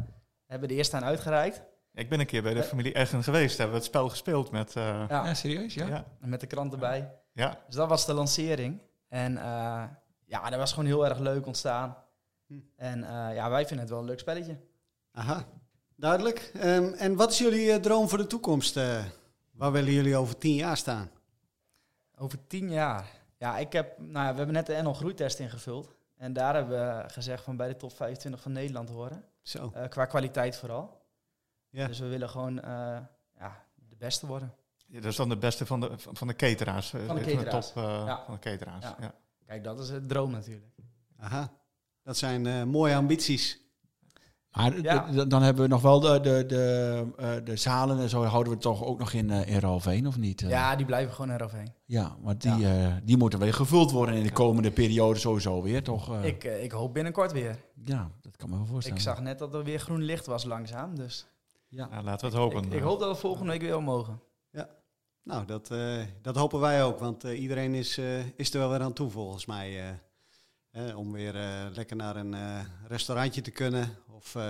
hebben 0.45 0.67
de 0.67 0.75
eerste 0.75 0.95
aan 0.95 1.03
uitgereikt. 1.03 1.61
ik 1.93 2.09
ben 2.09 2.19
een 2.19 2.25
keer 2.25 2.41
bij 2.41 2.53
de 2.53 2.63
familie 2.63 2.93
Eggen 2.93 3.23
geweest, 3.23 3.57
hebben 3.57 3.75
we 3.75 3.81
het 3.81 3.89
spel 3.89 4.09
gespeeld 4.09 4.51
met... 4.51 4.75
Uh, 4.75 4.83
ja. 4.83 5.25
ja. 5.25 5.33
serieus? 5.33 5.73
Ja? 5.73 5.87
ja. 5.87 6.05
Met 6.19 6.39
de 6.39 6.47
krant 6.47 6.73
erbij. 6.73 7.11
Ja. 7.33 7.57
Dus 7.65 7.75
dat 7.75 7.89
was 7.89 8.05
de 8.05 8.13
lancering. 8.13 8.81
En 9.07 9.31
uh, 9.33 9.83
ja, 10.25 10.49
dat 10.49 10.59
was 10.59 10.71
gewoon 10.71 10.85
heel 10.85 11.05
erg 11.05 11.19
leuk 11.19 11.45
ontstaan. 11.45 11.97
Hm. 12.47 12.53
En 12.75 12.99
uh, 12.99 13.35
ja, 13.35 13.49
wij 13.49 13.65
vinden 13.65 13.79
het 13.79 13.89
wel 13.89 13.99
een 13.99 14.05
leuk 14.05 14.19
spelletje. 14.19 14.57
Aha, 15.11 15.45
duidelijk. 15.95 16.51
Um, 16.63 16.93
en 16.93 17.15
wat 17.15 17.31
is 17.31 17.37
jullie 17.37 17.67
uh, 17.67 17.75
droom 17.75 18.09
voor 18.09 18.17
de 18.17 18.27
toekomst? 18.27 18.79
Waar 19.51 19.71
willen 19.71 19.93
jullie 19.93 20.15
over 20.15 20.37
tien 20.37 20.55
jaar 20.55 20.77
staan? 20.77 21.11
Over 22.17 22.47
tien 22.47 22.69
jaar? 22.69 23.05
Ja, 23.37 23.57
ik 23.57 23.73
heb, 23.73 23.99
nou 23.99 24.25
ja, 24.25 24.31
we 24.31 24.37
hebben 24.37 24.55
net 24.55 24.65
de 24.65 24.81
NL 24.81 24.93
Groeitest 24.93 25.39
ingevuld. 25.39 25.95
En 26.17 26.33
daar 26.33 26.55
hebben 26.55 26.97
we 26.97 27.09
gezegd 27.09 27.43
van 27.43 27.55
bij 27.55 27.67
de 27.67 27.75
top 27.75 27.95
25 27.95 28.41
van 28.41 28.51
Nederland 28.51 28.89
horen. 28.89 29.23
Zo. 29.41 29.71
Uh, 29.75 29.87
qua 29.87 30.05
kwaliteit 30.05 30.55
vooral. 30.55 31.01
Ja. 31.69 31.87
Dus 31.87 31.99
we 31.99 32.07
willen 32.07 32.29
gewoon 32.29 32.55
ja, 33.37 33.65
de 33.75 33.95
beste 33.97 34.27
worden. 34.27 34.53
Ja, 34.87 34.99
dat 34.99 35.11
is 35.11 35.15
dan 35.15 35.29
de 35.29 35.37
beste 35.37 35.65
van 35.65 35.79
de, 35.79 35.91
van 35.97 36.27
de 36.27 36.35
cateraars. 36.35 36.89
Van 36.89 37.15
de 37.15 37.21
cateraars. 37.21 37.71
Top, 37.71 37.83
ja. 37.83 38.23
Van 38.25 38.33
de 38.33 38.39
cateraars. 38.39 38.85
Ja. 38.85 38.95
ja. 38.99 39.13
Kijk, 39.45 39.63
dat 39.63 39.79
is 39.79 39.89
het 39.89 40.09
droom 40.09 40.31
natuurlijk. 40.31 40.75
Aha, 41.17 41.51
dat 42.03 42.17
zijn 42.17 42.45
uh, 42.45 42.63
mooie 42.63 42.95
ambities. 42.95 43.59
Maar 44.51 44.81
ja. 44.81 45.25
dan 45.25 45.41
hebben 45.41 45.63
we 45.63 45.69
nog 45.69 45.81
wel 45.81 45.99
de, 45.99 46.19
de, 46.19 46.45
de, 46.47 47.05
uh, 47.19 47.29
de 47.43 47.55
zalen 47.55 47.99
en 47.99 48.09
zo 48.09 48.23
houden 48.23 48.53
we 48.53 48.59
toch 48.59 48.83
ook 48.83 48.99
nog 48.99 49.13
in, 49.13 49.29
uh, 49.29 49.47
in 49.47 49.59
Ralveen, 49.59 50.07
of 50.07 50.17
niet? 50.17 50.41
Ja, 50.47 50.75
die 50.75 50.85
blijven 50.85 51.13
gewoon 51.13 51.31
in 51.31 51.37
Ralveen. 51.37 51.73
Ja, 51.85 52.15
maar 52.23 52.37
die, 52.37 52.57
ja. 52.57 52.99
die 53.03 53.17
moeten 53.17 53.39
weer 53.39 53.53
gevuld 53.53 53.91
worden 53.91 54.15
in 54.15 54.23
de 54.23 54.31
komende 54.31 54.71
periode 54.71 55.19
sowieso 55.19 55.61
weer, 55.61 55.83
toch? 55.83 56.23
Ik, 56.23 56.43
ik 56.43 56.71
hoop 56.71 56.93
binnenkort 56.93 57.31
weer. 57.31 57.63
Ja, 57.83 58.11
dat 58.21 58.37
kan 58.37 58.49
me 58.49 58.55
wel 58.55 58.65
voorstellen. 58.65 58.97
Ik 58.97 59.03
zag 59.03 59.21
net 59.21 59.39
dat 59.39 59.53
er 59.53 59.63
weer 59.63 59.79
groen 59.79 60.01
licht 60.01 60.25
was 60.25 60.43
langzaam, 60.43 60.95
dus... 60.95 61.27
Ja, 61.67 61.87
nou, 61.87 62.03
laten 62.03 62.29
we 62.29 62.35
het 62.35 62.43
hopen. 62.43 62.63
Ik, 62.63 62.73
ik, 62.73 62.81
hoop 62.81 62.99
dat 62.99 63.09
we 63.09 63.15
volgende 63.15 63.51
week 63.51 63.61
weer 63.61 63.83
mogen. 63.83 64.21
Ja, 64.49 64.69
nou, 65.23 65.45
dat, 65.45 65.71
dat 66.21 66.35
hopen 66.35 66.59
wij 66.59 66.83
ook, 66.83 66.99
want 66.99 67.23
iedereen 67.23 67.73
is, 67.73 67.99
is 68.35 68.53
er 68.53 68.59
wel 68.59 68.69
weer 68.69 68.81
aan 68.81 68.93
toe 68.93 69.09
volgens 69.09 69.45
mij. 69.45 69.99
Eh, 70.71 70.97
om 70.97 71.11
weer 71.11 71.35
uh, 71.35 71.41
lekker 71.73 71.95
naar 71.95 72.15
een 72.15 72.33
uh, 72.33 72.59
restaurantje 72.87 73.41
te 73.41 73.51
kunnen 73.51 73.89
of 74.15 74.35
uh, 74.35 74.43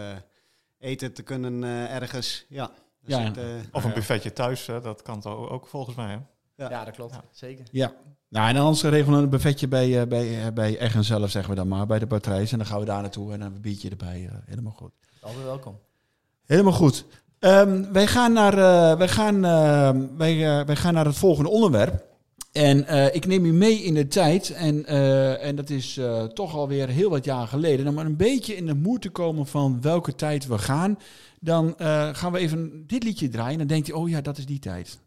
eten 0.79 1.13
te 1.13 1.23
kunnen 1.23 1.63
ergens. 1.89 2.45
Ja, 2.49 2.71
dus 3.01 3.15
ja. 3.15 3.21
Het, 3.21 3.37
of 3.71 3.83
een 3.83 3.93
buffetje 3.93 4.33
thuis, 4.33 4.65
dat 4.65 5.01
kan 5.01 5.21
toch 5.21 5.49
ook 5.49 5.67
volgens 5.67 5.95
mij. 5.95 6.11
Hè? 6.11 6.17
Ja. 6.63 6.69
ja, 6.69 6.85
dat 6.85 6.95
klopt. 6.95 7.13
Ja. 7.13 7.23
Zeker. 7.31 7.65
Ja. 7.71 7.93
Nou, 8.27 8.49
en 8.49 8.57
anders 8.57 8.83
regelen 8.83 9.17
we 9.17 9.23
een 9.23 9.29
buffetje 9.29 9.67
bij, 9.67 10.07
bij, 10.07 10.53
bij 10.53 10.79
Eggen 10.79 11.03
zelf, 11.03 11.29
zeggen 11.29 11.53
we 11.53 11.59
dan 11.59 11.67
maar, 11.67 11.85
bij 11.85 11.99
de 11.99 12.07
Patrijs. 12.07 12.51
En 12.51 12.57
dan 12.57 12.67
gaan 12.67 12.79
we 12.79 12.85
daar 12.85 13.01
naartoe 13.01 13.33
en 13.33 13.39
dan 13.39 13.53
een 13.53 13.61
biertje 13.61 13.89
erbij. 13.89 14.29
helemaal 14.45 14.71
goed. 14.71 14.91
Altijd 15.19 15.43
welkom. 15.43 15.79
Helemaal 16.45 16.73
goed. 16.73 17.05
Um, 17.39 17.91
wij, 17.93 18.07
gaan 18.07 18.33
naar, 18.33 18.55
wij, 18.97 19.07
gaan, 19.07 19.41
wij, 20.17 20.65
wij 20.65 20.75
gaan 20.75 20.93
naar 20.93 21.05
het 21.05 21.17
volgende 21.17 21.49
onderwerp. 21.49 22.10
En 22.51 22.85
uh, 22.89 23.15
ik 23.15 23.25
neem 23.25 23.45
u 23.45 23.53
mee 23.53 23.83
in 23.83 23.93
de 23.93 24.07
tijd. 24.07 24.49
En, 24.49 24.85
uh, 24.89 25.45
en 25.45 25.55
dat 25.55 25.69
is 25.69 25.97
uh, 25.97 26.23
toch 26.23 26.55
alweer 26.55 26.87
heel 26.87 27.09
wat 27.09 27.25
jaar 27.25 27.47
geleden. 27.47 27.87
Om 27.87 27.97
een 27.97 28.15
beetje 28.15 28.55
in 28.55 28.65
de 28.65 28.73
moed 28.73 29.01
te 29.01 29.09
komen 29.09 29.47
van 29.47 29.81
welke 29.81 30.15
tijd 30.15 30.47
we 30.47 30.57
gaan. 30.57 30.97
Dan 31.39 31.73
gaan 32.13 32.31
we 32.31 32.37
even 32.37 32.83
dit 32.87 33.03
liedje 33.03 33.29
draaien. 33.29 33.51
En 33.51 33.57
dan 33.57 33.67
denkt 33.67 33.89
u, 33.89 33.91
oh 33.91 34.09
ja, 34.09 34.21
dat 34.21 34.37
is 34.37 34.45
die 34.45 34.59
tijd. 34.59 34.99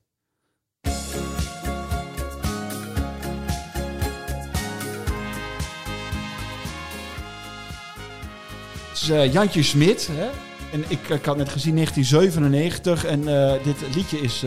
Het 8.88 9.02
is 9.02 9.32
Jantje 9.32 9.62
Smit. 9.62 10.08
Hè? 10.12 10.30
En 10.72 10.84
ik, 10.88 11.08
ik 11.08 11.24
had 11.24 11.36
net 11.36 11.48
gezien 11.48 11.74
1997. 11.74 13.04
En 13.04 13.20
dit 13.62 13.94
liedje 13.94 14.18
is... 14.20 14.44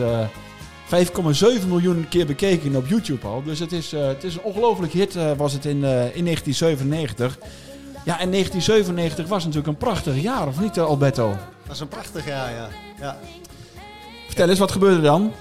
5,7 0.88 1.68
miljoen 1.68 2.08
keer 2.08 2.26
bekeken 2.26 2.76
op 2.76 2.86
YouTube 2.86 3.26
al. 3.26 3.42
Dus 3.42 3.58
het 3.58 3.72
is, 3.72 3.92
uh, 3.92 4.06
het 4.06 4.24
is 4.24 4.34
een 4.34 4.42
ongelooflijk 4.42 4.92
hit 4.92 5.16
uh, 5.16 5.32
was 5.36 5.52
het 5.52 5.64
in, 5.64 5.76
uh, 5.76 6.16
in 6.16 6.24
1997. 6.24 7.38
Ja, 8.04 8.20
en 8.20 8.30
1997 8.30 9.26
was 9.26 9.44
natuurlijk 9.44 9.68
een 9.68 9.76
prachtig 9.76 10.20
jaar, 10.20 10.46
of 10.46 10.60
niet 10.60 10.78
Alberto? 10.78 11.28
Dat 11.28 11.38
was 11.66 11.80
een 11.80 11.88
prachtig 11.88 12.26
jaar, 12.26 12.52
ja. 12.52 12.68
ja. 13.00 13.18
Vertel 14.26 14.48
eens, 14.48 14.58
wat 14.58 14.72
gebeurde 14.72 15.00
dan? 15.00 15.32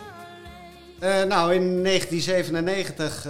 nou, 1.27 1.53
in 1.53 1.83
1997 1.83 3.27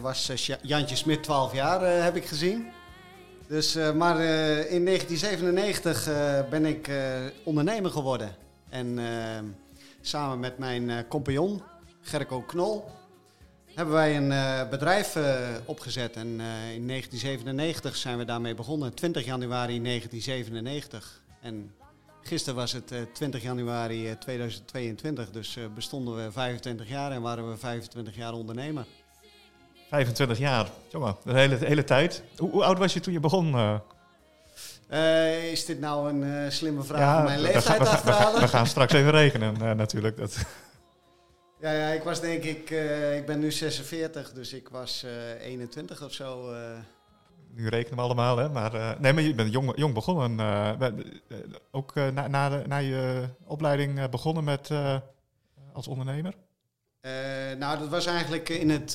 was 0.00 0.32
Jantje 0.62 0.96
Smit 0.96 1.22
12 1.22 1.54
jaar, 1.54 2.02
heb 2.04 2.16
ik 2.16 2.26
gezien. 2.26 2.66
Dus, 3.46 3.74
maar 3.74 4.20
in 4.70 4.84
1997 4.84 6.08
ben 6.50 6.66
ik 6.66 6.90
ondernemer 7.44 7.90
geworden. 7.90 8.30
En 8.68 8.98
samen 10.08 10.40
met 10.40 10.58
mijn 10.58 10.88
uh, 10.88 10.98
compagnon 11.08 11.62
Gerco 12.00 12.40
Knol 12.40 12.84
hebben 13.74 13.94
wij 13.94 14.16
een 14.16 14.30
uh, 14.30 14.68
bedrijf 14.68 15.16
uh, 15.16 15.38
opgezet. 15.64 16.16
En 16.16 16.26
in 16.26 16.86
1997 16.86 17.96
zijn 17.96 18.18
we 18.18 18.24
daarmee 18.24 18.54
begonnen, 18.54 18.94
20 18.94 19.24
januari 19.24 19.82
1997. 19.82 21.22
En 21.40 21.74
gisteren 22.22 22.54
was 22.54 22.72
het 22.72 22.92
20 23.12 23.42
januari 23.42 24.16
2022, 24.18 25.30
dus 25.30 25.58
bestonden 25.74 26.24
we 26.24 26.32
25 26.32 26.88
jaar 26.88 27.12
en 27.12 27.22
waren 27.22 27.50
we 27.50 27.56
25 27.56 28.16
jaar 28.16 28.32
ondernemer. 28.32 28.86
25 29.88 30.38
jaar, 30.38 30.70
jongen, 30.88 31.16
de 31.24 31.32
hele, 31.32 31.56
hele 31.56 31.84
tijd. 31.84 32.22
Hoe, 32.36 32.50
hoe, 32.50 32.64
oud 32.64 32.78
was 32.78 32.92
je 32.92 33.00
toen 33.00 33.12
je 33.12 33.20
begon? 33.20 33.80
Uh, 34.90 35.50
is 35.50 35.64
dit 35.64 35.80
nou 35.80 36.08
een 36.08 36.22
uh, 36.22 36.50
slimme 36.50 36.82
vraag 36.82 37.00
ja, 37.00 37.18
om 37.18 37.24
mijn 37.24 37.40
leeftijd 37.40 37.78
we 37.78 37.88
af 37.88 38.00
te 38.00 38.10
halen? 38.10 38.40
We 38.40 38.48
gaan 38.48 38.66
straks 38.66 38.92
even 38.92 39.10
rekenen 39.10 39.54
uh, 39.62 39.72
natuurlijk. 39.72 40.16
Dat. 40.16 40.36
Ja, 41.60 41.72
ja, 41.72 41.88
ik 41.88 42.02
was 42.02 42.20
denk 42.20 42.42
ik, 42.42 42.70
ik 43.16 43.26
ben 43.26 43.38
nu 43.38 43.52
46, 43.52 44.32
dus 44.32 44.52
ik 44.52 44.68
was 44.68 45.04
21 45.40 46.02
of 46.02 46.12
zo. 46.12 46.54
Nu 47.54 47.68
rekenen 47.68 47.96
we 47.96 48.02
allemaal, 48.02 48.36
hè? 48.36 48.48
Maar, 48.48 48.96
nee, 49.00 49.12
maar 49.12 49.22
je 49.22 49.34
bent 49.34 49.52
jong, 49.52 49.72
jong 49.76 49.94
begonnen. 49.94 50.40
ook 51.70 51.94
na, 51.94 52.28
na, 52.28 52.48
de, 52.48 52.62
na 52.66 52.76
je 52.76 53.28
opleiding 53.44 54.10
begonnen 54.10 54.44
met, 54.44 54.70
als 55.72 55.88
ondernemer? 55.88 56.34
Nou, 57.58 57.78
dat 57.78 57.88
was 57.88 58.06
eigenlijk 58.06 58.48
in 58.48 58.70
het 58.70 58.92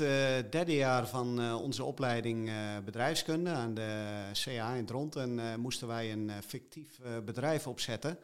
derde 0.52 0.76
jaar 0.76 1.08
van 1.08 1.56
onze 1.56 1.84
opleiding 1.84 2.52
bedrijfskunde 2.86 3.50
aan 3.50 3.74
de 3.74 4.12
CA 4.34 4.74
in 4.74 4.86
Dronten. 4.86 5.40
En 5.40 5.60
moesten 5.60 5.88
wij 5.88 6.12
een 6.12 6.32
fictief 6.48 7.00
bedrijf 7.26 7.68
opzetten. 7.68 8.18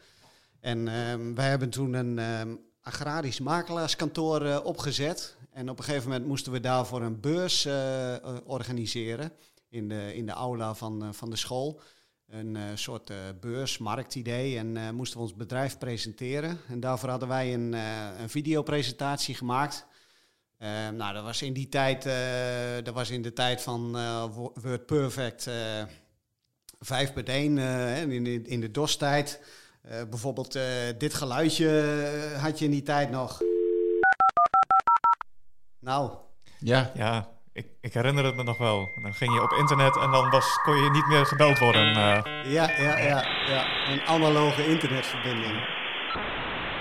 En 0.60 0.88
ehm, 0.88 1.34
wij 1.34 1.50
hebben 1.50 1.70
toen 1.70 1.94
een 1.94 2.20
um, 2.20 2.60
agrarisch 2.82 3.39
makelaarskantoor 3.39 4.62
opgezet. 4.63 5.38
En 5.52 5.70
op 5.70 5.78
een 5.78 5.84
gegeven 5.84 6.10
moment 6.10 6.28
moesten 6.28 6.52
we 6.52 6.60
daarvoor 6.60 7.02
een 7.02 7.20
beurs 7.20 7.68
organiseren 8.46 9.32
in 9.70 9.89
de, 9.89 10.15
in 10.15 10.26
de 10.26 10.32
aula 10.32 10.74
van, 10.74 11.13
van 11.13 11.30
de 11.30 11.36
school 11.36 11.82
een 12.30 12.56
uh, 12.56 12.63
soort 12.74 13.10
uh, 13.10 13.18
beursmarktidee 13.39 14.58
en 14.58 14.76
uh, 14.76 14.89
moesten 14.89 15.18
we 15.18 15.24
ons 15.24 15.36
bedrijf 15.36 15.78
presenteren. 15.78 16.58
En 16.68 16.80
daarvoor 16.80 17.10
hadden 17.10 17.28
wij 17.28 17.54
een, 17.54 17.74
een 18.22 18.30
videopresentatie 18.30 19.36
gemaakt. 19.36 19.86
nou, 20.94 21.13
dat 21.13 21.24
was 21.24 21.42
in 21.42 21.54
die 21.54 21.70
tijd, 21.70 22.04
dat 22.86 22.94
was 22.94 23.10
in 23.10 23.22
de 23.22 23.34
tijd 23.34 23.62
van 23.62 23.92
Word 24.32 24.86
Perfect 24.86 25.50
5 26.80 27.13
per 27.13 27.28
1 27.28 27.58
in, 28.12 28.24
de, 28.24 28.42
in 28.42 28.60
de 28.62 28.72
DOS-tijd. 28.72 29.42
bijvoorbeeld 30.10 30.60
dit 30.98 31.13
geluidje 31.13 31.70
had 32.38 32.60
je 32.60 32.65
in 32.65 32.72
die 32.72 32.84
tijd 32.84 33.10
nog. 33.10 33.42
Nou. 35.80 36.12
Ja. 36.60 36.92
Ja, 36.96 37.38
ik, 37.60 37.67
ik, 37.82 37.93
herinner 37.93 38.26
het 38.26 38.36
me 38.36 38.43
nog 38.43 38.58
wel. 38.58 38.91
Dan 39.02 39.13
ging 39.13 39.34
je 39.34 39.41
op 39.41 39.52
internet 39.52 39.98
en 39.98 40.12
dan 40.12 40.30
was, 40.30 40.60
kon 40.63 40.84
je 40.84 40.89
niet 40.89 41.08
meer 41.08 41.26
gebeld 41.26 41.60
worden. 41.60 41.88
Uh. 41.88 42.22
Ja, 42.43 42.72
ja, 42.78 42.98
ja, 42.98 43.28
ja. 43.48 43.91
Een 43.91 44.02
analoge 44.02 44.67
internetverbinding. 44.67 45.78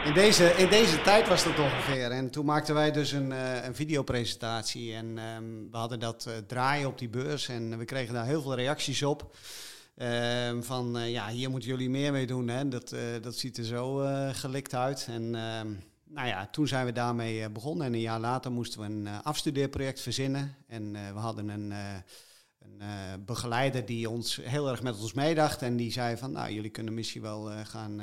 In 0.05 0.14
deze, 0.14 0.45
in 0.45 0.69
deze 0.69 1.01
tijd 1.01 1.29
was 1.29 1.45
dat 1.45 1.59
ongeveer. 1.59 2.11
En 2.11 2.31
toen 2.31 2.45
maakten 2.45 2.75
wij 2.75 2.91
dus 2.91 3.12
een, 3.12 3.31
uh, 3.31 3.64
een 3.64 3.75
videopresentatie. 3.75 4.95
En 4.95 5.19
um, 5.19 5.69
we 5.71 5.77
hadden 5.77 6.01
dat 6.01 6.25
uh, 6.29 6.35
draaien 6.47 6.88
op 6.88 6.99
die 6.99 7.09
beurs. 7.09 7.49
En 7.49 7.79
we 7.79 7.85
kregen 7.85 8.14
daar 8.14 8.27
heel 8.27 8.43
veel 8.43 8.55
reacties 8.55 9.03
op. 9.03 9.37
Um, 9.97 10.64
van 10.64 11.11
ja, 11.11 11.29
hier 11.29 11.51
moeten 11.51 11.69
jullie 11.69 11.91
meer 11.91 12.12
mee 12.12 12.27
doen. 12.27 12.49
Hè. 12.49 12.69
Dat, 12.69 12.95
dat 13.21 13.35
ziet 13.35 13.59
er 13.59 13.64
zo 13.64 14.07
gelikt 14.33 14.75
uit. 14.75 15.07
En 15.11 15.35
um, 15.35 15.83
nou 16.09 16.29
ja, 16.29 16.47
toen 16.47 16.68
zijn 16.68 16.87
we 16.87 16.92
daarmee 16.92 17.42
eh, 17.42 17.51
begonnen. 17.51 17.87
En 17.87 17.92
een 17.92 18.01
jaar 18.01 18.21
later 18.21 18.53
moesten 18.53 18.81
we 18.81 18.87
een 18.87 19.07
uh, 19.07 19.18
afstudeerproject 19.23 20.01
verzinnen. 20.01 20.57
En 20.66 20.94
uh, 20.94 21.12
we 21.12 21.18
hadden 21.18 21.49
een, 21.49 21.73
een 22.59 23.25
begeleider 23.25 23.85
die 23.85 24.11
ons 24.11 24.37
heel 24.42 24.68
erg 24.71 24.83
met 24.83 25.01
ons 25.01 25.12
meedacht. 25.12 25.62
En 25.62 25.77
die 25.77 25.92
zei 25.92 26.16
van, 26.16 26.33
nou, 26.33 26.53
jullie 26.53 26.71
kunnen 26.71 26.94
misschien 26.94 27.23
wel 27.23 27.51
gaan, 27.64 28.01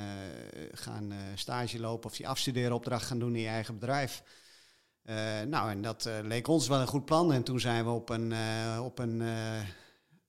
gaan 0.71 1.13
stage 1.35 1.79
lopen 1.79 2.09
of 2.09 2.15
die 2.15 2.27
afstudeeropdracht 2.27 3.05
gaan 3.05 3.19
doen 3.19 3.35
in 3.35 3.41
je 3.41 3.47
eigen 3.47 3.79
bedrijf. 3.79 4.23
nou, 5.47 5.69
en 5.69 5.81
dat 5.81 6.09
leek 6.23 6.47
ons 6.47 6.67
wel 6.67 6.79
een 6.79 6.87
goed 6.87 7.05
plan. 7.05 7.33
En 7.33 7.43
toen 7.43 7.59
zijn 7.59 7.85
we 7.85 7.89
op 7.89 8.09
een, 8.09 8.33
op 8.79 8.99
een, 8.99 9.23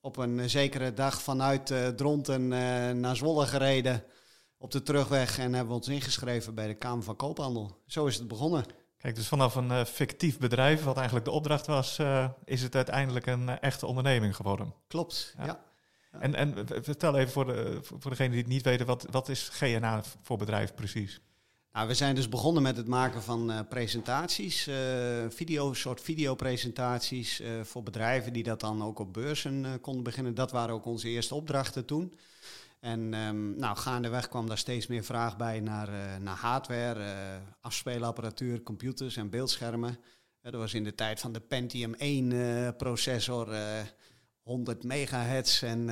op 0.00 0.16
een 0.16 0.50
zekere 0.50 0.92
dag 0.94 1.22
vanuit 1.22 1.74
Dronten 1.96 2.48
naar 3.00 3.16
Zwolle 3.16 3.46
gereden 3.46 4.04
op 4.58 4.70
de 4.70 4.82
terugweg 4.82 5.38
en 5.38 5.52
hebben 5.52 5.68
we 5.68 5.78
ons 5.78 5.88
ingeschreven 5.88 6.54
bij 6.54 6.66
de 6.66 6.74
Kamer 6.74 7.04
van 7.04 7.16
Koophandel. 7.16 7.82
Zo 7.86 8.06
is 8.06 8.16
het 8.16 8.28
begonnen. 8.28 8.64
Kijk, 8.98 9.14
dus 9.14 9.28
vanaf 9.28 9.54
een 9.54 9.70
uh, 9.70 9.84
fictief 9.84 10.38
bedrijf, 10.38 10.84
wat 10.84 10.96
eigenlijk 10.96 11.26
de 11.26 11.32
opdracht 11.32 11.66
was, 11.66 11.98
uh, 11.98 12.28
is 12.44 12.62
het 12.62 12.74
uiteindelijk 12.74 13.26
een 13.26 13.48
uh, 13.48 13.54
echte 13.60 13.86
onderneming 13.86 14.36
geworden. 14.36 14.74
Klopt, 14.88 15.34
ja. 15.38 15.44
ja. 15.44 15.60
En, 16.20 16.34
en 16.34 16.54
vertel 16.66 17.16
even 17.16 17.32
voor, 17.32 17.46
de, 17.46 17.78
voor 17.82 18.10
degenen 18.10 18.30
die 18.30 18.40
het 18.40 18.50
niet 18.50 18.62
weten, 18.62 18.86
wat, 18.86 19.06
wat 19.10 19.28
is 19.28 19.48
GNA 19.48 20.02
voor 20.22 20.36
bedrijf 20.36 20.74
precies? 20.74 21.20
Nou, 21.72 21.88
we 21.88 21.94
zijn 21.94 22.14
dus 22.14 22.28
begonnen 22.28 22.62
met 22.62 22.76
het 22.76 22.86
maken 22.86 23.22
van 23.22 23.66
presentaties, 23.68 24.68
video, 25.28 25.72
soort 25.72 26.00
videopresentaties 26.00 27.42
voor 27.62 27.82
bedrijven 27.82 28.32
die 28.32 28.42
dat 28.42 28.60
dan 28.60 28.82
ook 28.82 28.98
op 28.98 29.12
beurzen 29.12 29.80
konden 29.80 30.02
beginnen. 30.02 30.34
Dat 30.34 30.50
waren 30.50 30.74
ook 30.74 30.86
onze 30.86 31.08
eerste 31.08 31.34
opdrachten 31.34 31.84
toen. 31.84 32.18
En 32.86 33.14
um, 33.14 33.58
nou, 33.58 33.76
gaandeweg 33.76 34.28
kwam 34.28 34.48
daar 34.48 34.58
steeds 34.58 34.86
meer 34.86 35.04
vraag 35.04 35.36
bij 35.36 35.60
naar, 35.60 35.88
uh, 35.88 36.16
naar 36.20 36.36
hardware, 36.36 37.00
uh, 37.00 37.06
afspeelapparatuur, 37.60 38.62
computers 38.62 39.16
en 39.16 39.30
beeldschermen. 39.30 39.90
Uh, 39.90 40.52
dat 40.52 40.60
was 40.60 40.74
in 40.74 40.84
de 40.84 40.94
tijd 40.94 41.20
van 41.20 41.32
de 41.32 41.40
Pentium 41.40 41.94
1 41.94 42.76
processor, 42.76 43.56
100 44.42 44.84
megahertz 44.84 45.62
en... 45.62 45.86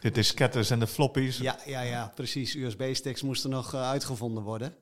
de 0.00 0.10
diskettes 0.10 0.70
en 0.70 0.78
de 0.78 0.86
floppies. 0.86 1.38
Ja, 1.38 1.58
ja, 1.66 1.80
ja 1.80 2.12
precies. 2.14 2.54
USB-sticks 2.54 3.22
moesten 3.22 3.50
nog 3.50 3.74
uitgevonden 3.74 4.42
worden. 4.42 4.74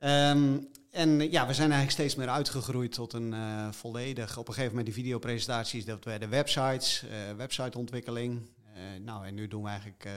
Um, 0.00 0.68
en 0.90 1.30
ja, 1.30 1.46
we 1.46 1.54
zijn 1.54 1.70
eigenlijk 1.70 1.90
steeds 1.90 2.14
meer 2.14 2.28
uitgegroeid 2.28 2.92
tot 2.92 3.12
een 3.12 3.34
volledig... 3.72 4.38
Op 4.38 4.48
een 4.48 4.54
gegeven 4.54 4.76
moment 4.76 4.94
die 4.94 5.04
videopresentaties, 5.04 5.84
dat 5.84 6.04
werden 6.04 6.30
websites, 6.30 7.04
websiteontwikkeling... 7.36 8.53
Eh, 8.74 8.82
nou, 9.00 9.26
en 9.26 9.34
nu 9.34 9.48
doen 9.48 9.62
we 9.62 9.68
eigenlijk 9.68 10.04
eh, 10.04 10.12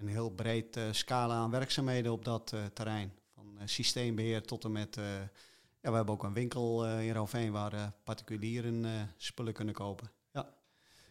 een 0.00 0.08
heel 0.08 0.30
breed 0.30 0.76
eh, 0.76 0.82
scala 0.90 1.34
aan 1.34 1.50
werkzaamheden 1.50 2.12
op 2.12 2.24
dat 2.24 2.54
terrein. 2.72 3.12
Van 3.34 3.58
systeembeheer 3.64 4.42
tot 4.42 4.64
en 4.64 4.72
met... 4.72 4.94
ja, 5.80 5.90
we 5.90 5.96
hebben 5.96 6.14
ook 6.14 6.22
een 6.22 6.32
winkel 6.32 6.86
in 6.86 7.12
Roveen 7.12 7.52
waar 7.52 7.92
particulieren 8.04 8.84
spullen 9.16 9.52
kunnen 9.52 9.74
kopen. 9.74 10.10
Ja. 10.32 10.48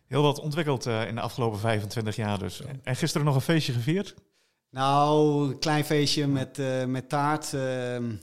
Heel 0.06 0.22
wat 0.22 0.40
ontwikkeld 0.40 0.86
in 0.86 1.16
de 1.16 1.22
afgelopen 1.22 1.60
25 1.60 2.16
jaar 2.16 2.40
dus. 2.40 2.62
En 2.84 2.96
gisteren 2.96 3.26
nog 3.26 3.36
een 3.36 3.42
feestje 3.42 3.74
gevierd? 3.74 4.16
Nou, 4.70 5.50
een 5.50 5.60
klein 5.60 5.84
feestje 5.84 6.28
met, 6.28 6.58
met 6.88 7.10
taart. 7.10 7.54
Ehm, 7.54 8.16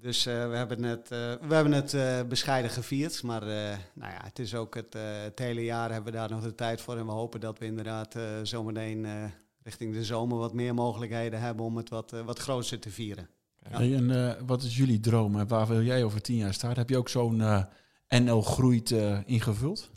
dus 0.00 0.26
uh, 0.26 0.48
we 0.48 0.56
hebben 0.56 0.82
het, 0.82 1.10
uh, 1.12 1.18
we 1.48 1.54
hebben 1.54 1.72
het 1.72 1.92
uh, 1.92 2.20
bescheiden 2.28 2.70
gevierd. 2.70 3.22
Maar 3.22 3.44
nou 3.94 4.12
ja, 4.12 4.20
het 4.22 4.38
is 4.38 4.54
ook 4.54 4.74
het, 4.74 4.96
het, 5.24 5.38
hele 5.38 5.64
jaar 5.64 5.92
hebben 5.92 6.12
we 6.12 6.18
daar 6.18 6.30
nog 6.30 6.42
de 6.42 6.54
tijd 6.54 6.80
voor. 6.80 6.96
En 6.96 7.06
we 7.06 7.12
hopen 7.12 7.40
dat 7.40 7.58
we 7.58 7.64
inderdaad 7.64 8.16
zometeen 8.42 9.06
richting 9.62 9.94
de 9.94 10.04
zomer 10.04 10.38
wat 10.38 10.54
meer 10.54 10.74
mogelijkheden 10.74 11.40
hebben 11.40 11.64
om 11.64 11.76
het 11.76 11.88
wat, 11.88 12.14
wat 12.24 12.38
groter 12.38 12.78
te 12.78 12.90
vieren. 12.90 13.28
Ja. 13.70 13.76
Hey, 13.76 13.94
en 13.94 14.36
wat 14.46 14.62
is 14.62 14.76
jullie 14.76 15.00
droom 15.00 15.38
en 15.38 15.48
waar 15.48 15.66
wil 15.66 15.82
jij 15.82 16.04
over 16.04 16.22
tien 16.22 16.36
jaar 16.36 16.54
staan? 16.54 16.76
Heb 16.76 16.88
je 16.88 16.98
ook 16.98 17.08
zo'n 17.08 17.66
NL 18.08 18.42
Groeit 18.42 18.90
ingevuld? 19.26 19.90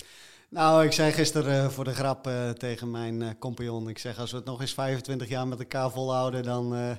Nou, 0.49 0.85
ik 0.85 0.91
zei 0.91 1.11
gisteren 1.11 1.71
voor 1.71 1.83
de 1.83 1.93
grap 1.93 2.29
tegen 2.57 2.91
mijn 2.91 3.37
compagnon. 3.37 3.89
Ik 3.89 3.97
zeg, 3.97 4.19
als 4.19 4.31
we 4.31 4.37
het 4.37 4.45
nog 4.45 4.61
eens 4.61 4.73
25 4.73 5.29
jaar 5.29 5.47
met 5.47 5.59
elkaar 5.59 5.91
volhouden, 5.91 6.43
dan 6.43 6.97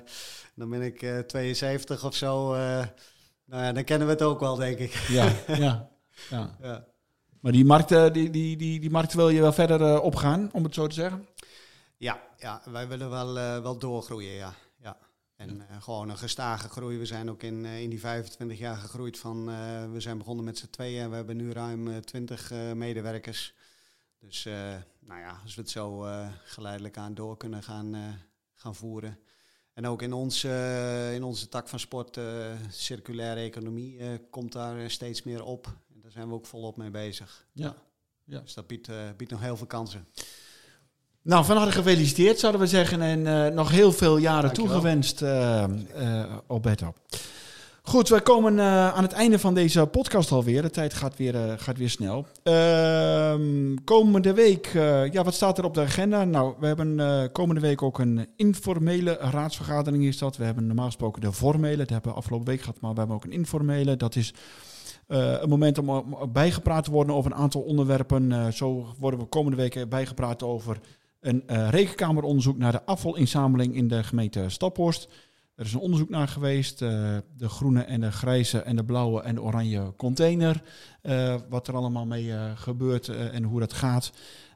dan 0.55 0.69
ben 0.69 0.81
ik 0.81 1.01
uh, 1.01 1.17
eh, 1.17 1.25
72 1.25 2.05
of 2.05 2.15
zo. 2.15 2.53
Uh, 2.53 2.59
nou 3.45 3.63
ja, 3.63 3.71
dan 3.71 3.83
kennen 3.83 4.07
we 4.07 4.13
het 4.13 4.21
ook 4.21 4.39
wel, 4.39 4.55
denk 4.55 4.77
ik. 4.77 4.93
Ja, 4.93 5.25
ja, 5.47 5.89
ja. 6.29 6.57
ja. 6.61 6.85
Maar 7.39 7.51
die 7.51 7.65
markt, 7.65 7.91
uh, 7.91 8.11
die, 8.11 8.29
die, 8.29 8.57
die, 8.57 8.79
die 8.79 8.89
markt 8.89 9.13
wil 9.13 9.29
je 9.29 9.41
wel 9.41 9.53
verder 9.53 10.01
opgaan, 10.01 10.49
om 10.51 10.63
het 10.63 10.73
zo 10.73 10.87
te 10.87 10.95
zeggen? 10.95 11.27
Ja, 11.97 12.21
ja 12.37 12.61
wij 12.65 12.87
willen 12.87 13.09
wel, 13.09 13.33
wel 13.61 13.77
doorgroeien, 13.77 14.33
ja. 14.33 14.53
ja. 14.77 14.97
En 15.35 15.67
gewoon 15.79 16.09
een 16.09 16.17
gestage 16.17 16.69
groei. 16.69 16.97
We 16.97 17.05
zijn 17.05 17.29
ook 17.29 17.43
in, 17.43 17.65
in 17.65 17.89
die 17.89 17.99
25 17.99 18.57
jaar 18.57 18.77
gegroeid 18.77 19.19
van... 19.19 19.45
we 19.91 19.99
zijn 19.99 20.17
begonnen 20.17 20.45
met 20.45 20.57
z'n 20.57 20.69
tweeën. 20.69 21.09
We 21.09 21.15
hebben 21.15 21.37
nu 21.37 21.51
ruim 21.51 22.01
20 22.01 22.51
medewerkers. 22.73 23.53
Dus 24.19 24.43
nou 24.99 25.19
ja, 25.19 25.39
als 25.43 25.55
we 25.55 25.61
het 25.61 25.69
zo 25.69 26.07
geleidelijk 26.43 26.97
aan 26.97 27.13
door 27.13 27.37
kunnen 27.37 27.63
gaan, 27.63 28.19
gaan 28.53 28.75
voeren... 28.75 29.19
En 29.75 29.87
ook 29.87 30.01
in 30.01 30.13
onze, 30.13 31.11
in 31.13 31.23
onze 31.23 31.49
tak 31.49 31.67
van 31.67 31.79
sport, 31.79 32.17
uh, 32.17 32.23
circulaire 32.69 33.39
economie, 33.39 33.97
uh, 33.97 34.07
komt 34.29 34.51
daar 34.51 34.89
steeds 34.91 35.23
meer 35.23 35.43
op. 35.43 35.65
En 35.93 36.01
daar 36.01 36.11
zijn 36.11 36.27
we 36.27 36.33
ook 36.33 36.45
volop 36.45 36.77
mee 36.77 36.89
bezig. 36.89 37.45
Ja. 37.51 37.75
ja. 38.23 38.39
Dus 38.39 38.53
dat 38.53 38.67
biedt, 38.67 38.89
biedt 39.17 39.31
nog 39.31 39.41
heel 39.41 39.57
veel 39.57 39.67
kansen. 39.67 40.07
Nou, 41.21 41.45
van 41.45 41.57
harte 41.57 41.71
gefeliciteerd 41.71 42.39
zouden 42.39 42.61
we 42.61 42.67
zeggen. 42.67 43.01
En 43.01 43.53
nog 43.53 43.71
heel 43.71 43.91
veel 43.91 44.17
jaren 44.17 44.41
Dankjewel. 44.41 44.71
toegewenst, 44.71 45.21
Alberto. 46.47 46.93
Goed, 47.87 48.09
we 48.09 48.21
komen 48.21 48.53
uh, 48.53 48.93
aan 48.93 49.03
het 49.03 49.11
einde 49.11 49.39
van 49.39 49.53
deze 49.53 49.85
podcast 49.85 50.31
alweer. 50.31 50.61
De 50.61 50.69
tijd 50.69 50.93
gaat 50.93 51.17
weer, 51.17 51.35
uh, 51.35 51.53
gaat 51.57 51.77
weer 51.77 51.89
snel. 51.89 52.25
Uh, 52.43 53.35
komende 53.83 54.33
week, 54.33 54.73
uh, 54.73 55.11
ja, 55.11 55.23
wat 55.23 55.33
staat 55.33 55.57
er 55.57 55.65
op 55.65 55.73
de 55.73 55.81
agenda? 55.81 56.23
Nou, 56.23 56.55
we 56.59 56.67
hebben 56.67 57.31
komende 57.31 57.61
week 57.61 57.81
ook 57.81 57.99
een 57.99 58.27
informele 58.35 59.17
raadsvergadering 59.19 60.05
is. 60.05 60.19
We 60.19 60.43
hebben 60.43 60.67
normaal 60.67 60.85
gesproken 60.85 61.21
de 61.21 61.33
formele, 61.33 61.77
dat 61.77 61.89
hebben 61.89 62.11
we 62.11 62.17
afgelopen 62.17 62.47
week 62.47 62.59
gehad, 62.59 62.81
maar 62.81 62.93
we 62.93 62.97
hebben 62.99 63.15
ook 63.15 63.23
een 63.23 63.31
informele. 63.31 63.95
Dat 63.95 64.15
is 64.15 64.33
een 65.07 65.49
moment 65.49 65.77
om 65.77 66.05
bijgepraat 66.31 66.83
te 66.83 66.91
worden 66.91 67.15
over 67.15 67.31
een 67.31 67.37
aantal 67.37 67.61
onderwerpen. 67.61 68.53
zo 68.53 68.85
worden 68.99 69.19
we 69.19 69.25
komende 69.25 69.57
week 69.57 69.89
bijgepraat 69.89 70.43
over 70.43 70.79
een 71.21 71.43
rekenkameronderzoek 71.69 72.57
naar 72.57 72.71
de 72.71 72.85
afvalinzameling 72.85 73.75
in 73.75 73.87
de 73.87 74.03
gemeente 74.03 74.49
Staphorst. 74.49 75.07
Er 75.55 75.65
is 75.65 75.73
een 75.73 75.79
onderzoek 75.79 76.09
naar 76.09 76.27
geweest, 76.27 76.81
uh, 76.81 76.89
de 77.37 77.49
groene 77.49 77.81
en 77.81 78.01
de 78.01 78.11
grijze 78.11 78.59
en 78.59 78.75
de 78.75 78.85
blauwe 78.85 79.21
en 79.21 79.35
de 79.35 79.41
oranje 79.41 79.93
container. 79.97 80.61
Uh, 81.03 81.35
wat 81.49 81.67
er 81.67 81.75
allemaal 81.75 82.05
mee 82.05 82.33
gebeurt 82.55 83.07
en 83.07 83.43
hoe 83.43 83.59
dat 83.59 83.73
gaat. 83.73 84.11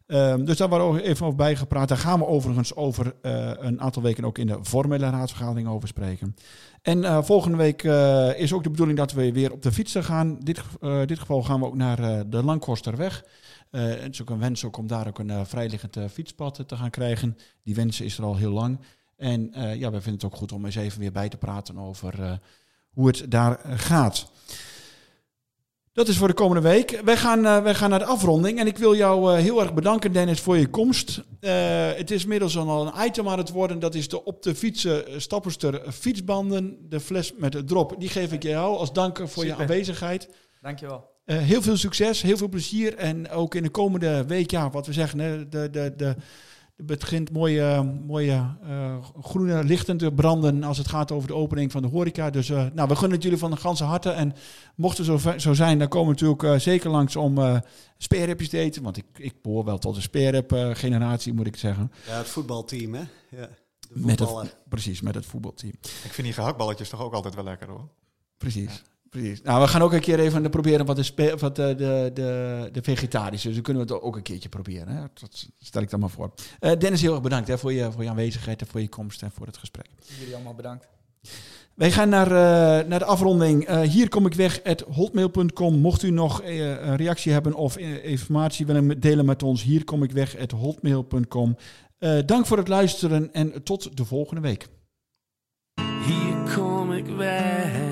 Um, 0.08 0.46
dus 0.46 0.58
daar 0.58 0.70
waren 0.70 0.94
we 0.94 1.02
even 1.02 1.26
over 1.26 1.38
bijgepraat. 1.38 1.88
Daar 1.88 1.98
gaan 1.98 2.20
we 2.20 2.26
overigens 2.26 2.76
over 2.76 3.14
een 3.60 3.82
aantal 3.82 4.02
weken 4.02 4.26
ook 4.26 4.38
in 4.38 4.48
de 4.48 4.60
formele 4.64 5.10
raadsvergadering 5.10 5.68
over 5.68 5.88
spreken. 5.88 6.36
En 6.82 7.26
volgende 7.26 7.58
week 7.58 7.84
is 8.38 8.54
ook 8.54 8.64
de 8.64 8.70
bedoeling 8.70 8.98
dat 8.98 9.12
we 9.12 9.32
weer 9.32 9.52
op 9.52 9.62
de 9.62 9.72
fietsen 9.72 10.04
gaan. 10.04 10.40
Dit, 10.40 10.62
dit 11.06 11.20
geval 11.20 11.44
gaan 11.44 11.60
we 11.60 11.66
ook 11.66 11.76
naar 11.76 12.30
de 12.30 12.44
Langkosterweg. 12.44 13.24
Uh, 13.72 13.82
het 13.82 14.14
is 14.14 14.22
ook 14.22 14.30
een 14.30 14.40
wens 14.40 14.66
ook 14.66 14.78
om 14.78 14.88
daar 14.88 15.08
ook 15.08 15.20
een 15.20 15.46
vrijliggend 15.46 15.98
fietspad 16.12 16.64
te 16.68 16.76
gaan 16.76 16.90
krijgen. 16.90 17.38
Die 17.64 17.76
wens 17.76 18.02
is 18.02 18.18
er 18.18 18.24
al 18.24 18.36
heel 18.36 18.52
lang. 18.52 18.80
En 19.20 19.52
ja, 19.54 19.92
we 19.92 20.02
vinden 20.02 20.14
het 20.14 20.24
ook 20.24 20.36
goed 20.36 20.52
om 20.52 20.66
eens 20.66 20.76
even 20.76 21.00
weer 21.00 21.12
bij 21.12 21.30
te 21.30 21.38
praten 21.38 21.78
over 21.78 22.40
hoe 22.90 23.08
het 23.08 23.26
daar 23.32 23.60
gaat. 23.66 24.32
Dat 25.94 26.08
is 26.08 26.18
voor 26.18 26.28
de 26.28 26.34
komende 26.34 26.70
week. 26.70 27.02
Wij 27.04 27.18
gaan, 27.18 27.42
wij 27.42 27.76
gaan 27.76 27.90
naar 27.90 28.00
de 28.00 28.06
afronding. 28.06 28.60
En 28.60 28.68
ik 28.68 28.78
wil 28.78 28.96
jou 28.96 29.40
heel 29.40 29.62
erg 29.62 29.74
bedanken, 29.74 30.12
Dennis, 30.12 30.40
voor 30.40 30.58
je 30.58 30.68
komst. 30.68 31.22
het 31.96 32.12
is 32.12 32.24
inmiddels 32.24 32.58
al 32.58 32.88
een 32.88 33.06
item 33.06 33.30
aan 33.30 33.38
het 33.38 33.50
worden. 33.50 33.80
Dat 33.80 33.96
is 33.96 34.08
de 34.08 34.24
op 34.24 34.44
de 34.44 34.56
fietsen 34.56 35.22
stapperster 35.22 35.92
fietsbanden. 35.92 36.78
De 36.90 37.00
fles 37.00 37.34
met 37.38 37.52
de 37.52 37.64
drop. 37.64 37.96
Die 37.98 38.10
geef 38.10 38.32
ik 38.32 38.44
jou 38.44 38.78
als 38.78 38.94
dank 38.94 39.18
voor 39.18 39.28
Super. 39.28 39.48
je 39.48 39.56
aanwezigheid. 39.56 40.30
Dankjewel. 40.62 41.18
Uh, 41.30 41.38
heel 41.38 41.62
veel 41.62 41.78
succes, 41.78 42.22
heel 42.22 42.38
veel 42.38 42.50
plezier. 42.50 42.96
En 42.96 43.30
ook 43.30 43.56
in 43.56 43.64
de 43.64 43.70
komende 43.70 44.26
week, 44.26 44.52
ja, 44.52 44.70
wat 44.70 44.86
we 44.86 44.94
zeggen, 44.94 45.20
hè, 45.20 45.50
de, 45.50 45.70
de, 45.70 45.94
de, 45.98 46.16
het 46.88 47.00
begint 47.00 47.32
mooie, 47.32 47.84
mooie 48.06 48.56
uh, 48.63 48.96
groene 49.22 49.63
lichten 49.63 49.98
te 49.98 50.12
branden 50.12 50.63
als 50.63 50.78
het 50.78 50.88
gaat 50.88 51.12
over 51.12 51.28
de 51.28 51.36
opening 51.36 51.72
van 51.72 51.82
de 51.82 51.88
horeca. 51.88 52.30
Dus 52.30 52.50
uh, 52.50 52.65
nou, 52.74 52.88
we 52.88 52.96
gunnen 52.96 53.12
het 53.12 53.24
jullie 53.24 53.38
van 53.38 53.52
de 53.52 53.58
ganse 53.58 53.84
harte. 53.84 54.10
En 54.10 54.34
mocht 54.76 54.98
het 54.98 55.06
zo, 55.06 55.20
zo 55.38 55.54
zijn, 55.54 55.80
dan 55.80 55.88
komen 55.88 56.15
we 56.15 56.26
natuurlijk 56.26 56.62
zeker 56.62 56.89
langs 56.89 57.15
om 57.15 57.38
uh, 57.38 57.58
speerrepjes 57.98 58.50
te 58.50 58.58
eten. 58.58 58.84
Want 58.84 58.98
ik, 58.98 59.06
ik 59.15 59.42
behoor 59.42 59.65
wel 59.65 59.78
tot 59.78 59.96
de 59.96 60.02
speerrep-generatie, 60.02 61.34
moet 61.34 61.48
ik 61.48 61.56
zeggen. 61.56 61.92
Ja, 62.08 62.18
het 62.18 62.28
voetbalteam, 62.28 62.94
hè? 62.94 63.04
Ja, 63.30 63.50
de 63.80 64.00
met 64.00 64.20
het, 64.20 64.58
precies, 64.70 65.02
met 65.02 65.15
het 65.15 65.26
voetbalteam. 65.26 65.74
Ik 65.82 66.13
vind 66.13 66.28
die 66.28 66.36
gehaktballetjes 66.36 66.89
toch 66.89 67.02
ook 67.02 67.13
altijd 67.13 67.36
wel 67.36 67.44
lekker, 67.44 67.68
hoor. 67.68 67.88
Precies. 68.38 68.74
Ja. 68.74 68.99
Precies. 69.10 69.41
Nou, 69.41 69.62
we 69.62 69.67
gaan 69.67 69.82
ook 69.82 69.93
een 69.93 70.00
keer 70.00 70.19
even 70.19 70.50
proberen 70.50 70.86
wat 70.86 70.95
de, 70.95 71.36
wat 71.39 71.56
de, 71.56 71.76
de, 71.76 72.12
de, 72.13 72.69
de 72.72 72.82
vegetarische. 72.82 73.48
Dus 73.48 73.56
dan 73.56 73.63
kunnen 73.63 73.88
we 73.88 73.93
het 73.93 74.04
ook 74.04 74.15
een 74.15 74.22
keertje 74.22 74.50
proberen. 74.50 74.88
Hè? 74.88 75.02
Dat 75.13 75.48
stel 75.60 75.82
ik 75.82 75.89
dan 75.89 76.00
maar 76.00 76.10
voor. 76.10 76.32
Uh, 76.60 76.72
Dennis, 76.78 77.02
heel 77.02 77.13
erg 77.13 77.22
bedankt 77.22 77.48
hè, 77.48 77.58
voor, 77.58 77.74
je, 77.74 77.91
voor 77.91 78.04
je 78.04 78.10
aanwezigheid 78.10 78.62
en 78.62 78.67
voor 78.67 78.82
je 78.82 78.89
komst 78.89 79.22
en 79.22 79.32
voor 79.32 79.45
het 79.45 79.58
gesprek. 79.58 79.89
Jullie 80.19 80.36
allemaal 80.36 80.54
bedankt. 80.54 80.88
Wij 81.74 81.91
gaan 81.91 82.10
naar, 82.10 82.28
uh, 82.28 82.88
naar 82.88 83.00
de 83.00 83.06
afronding. 83.06 83.69
Uh, 83.69 83.82
hier 83.82 84.10
kom 84.10 84.26
ik 84.26 84.34
weg, 84.34 84.63
at 84.63 84.82
hotmail.com. 84.82 85.80
Mocht 85.80 86.04
u 86.04 86.10
nog 86.10 86.41
een 86.43 86.95
reactie 86.95 87.32
hebben 87.32 87.54
of 87.54 87.78
informatie 87.78 88.65
willen 88.65 89.00
delen 89.00 89.26
met 89.26 89.43
ons, 89.43 89.63
hier 89.63 89.84
kom 89.84 90.04
ik 90.04 90.12
weg, 90.12 90.38
at 90.38 90.52
hotmail.com. 90.52 91.58
dank 92.26 92.45
voor 92.45 92.58
het 92.58 92.67
luisteren 92.67 93.34
en 93.34 93.63
tot 93.63 93.98
de 93.98 94.06
volgende 94.06 94.41
week. 94.41 94.67
Hier 96.06 96.56
kom 96.56 96.91
ik 96.91 97.06
weg. 97.06 97.88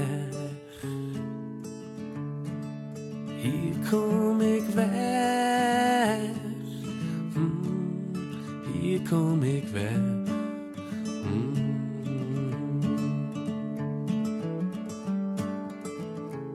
Kom 3.89 4.41
ik 4.41 4.63
weg. 4.73 6.19
Mm, 7.33 7.61
hier 8.81 9.01
kom 9.09 9.43
ik 9.43 9.67
weg. 9.67 9.97
Mm. 11.23 11.53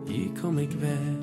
Hier 0.06 0.30
kom 0.40 0.58
ik 0.58 0.72
weg. 0.72 1.21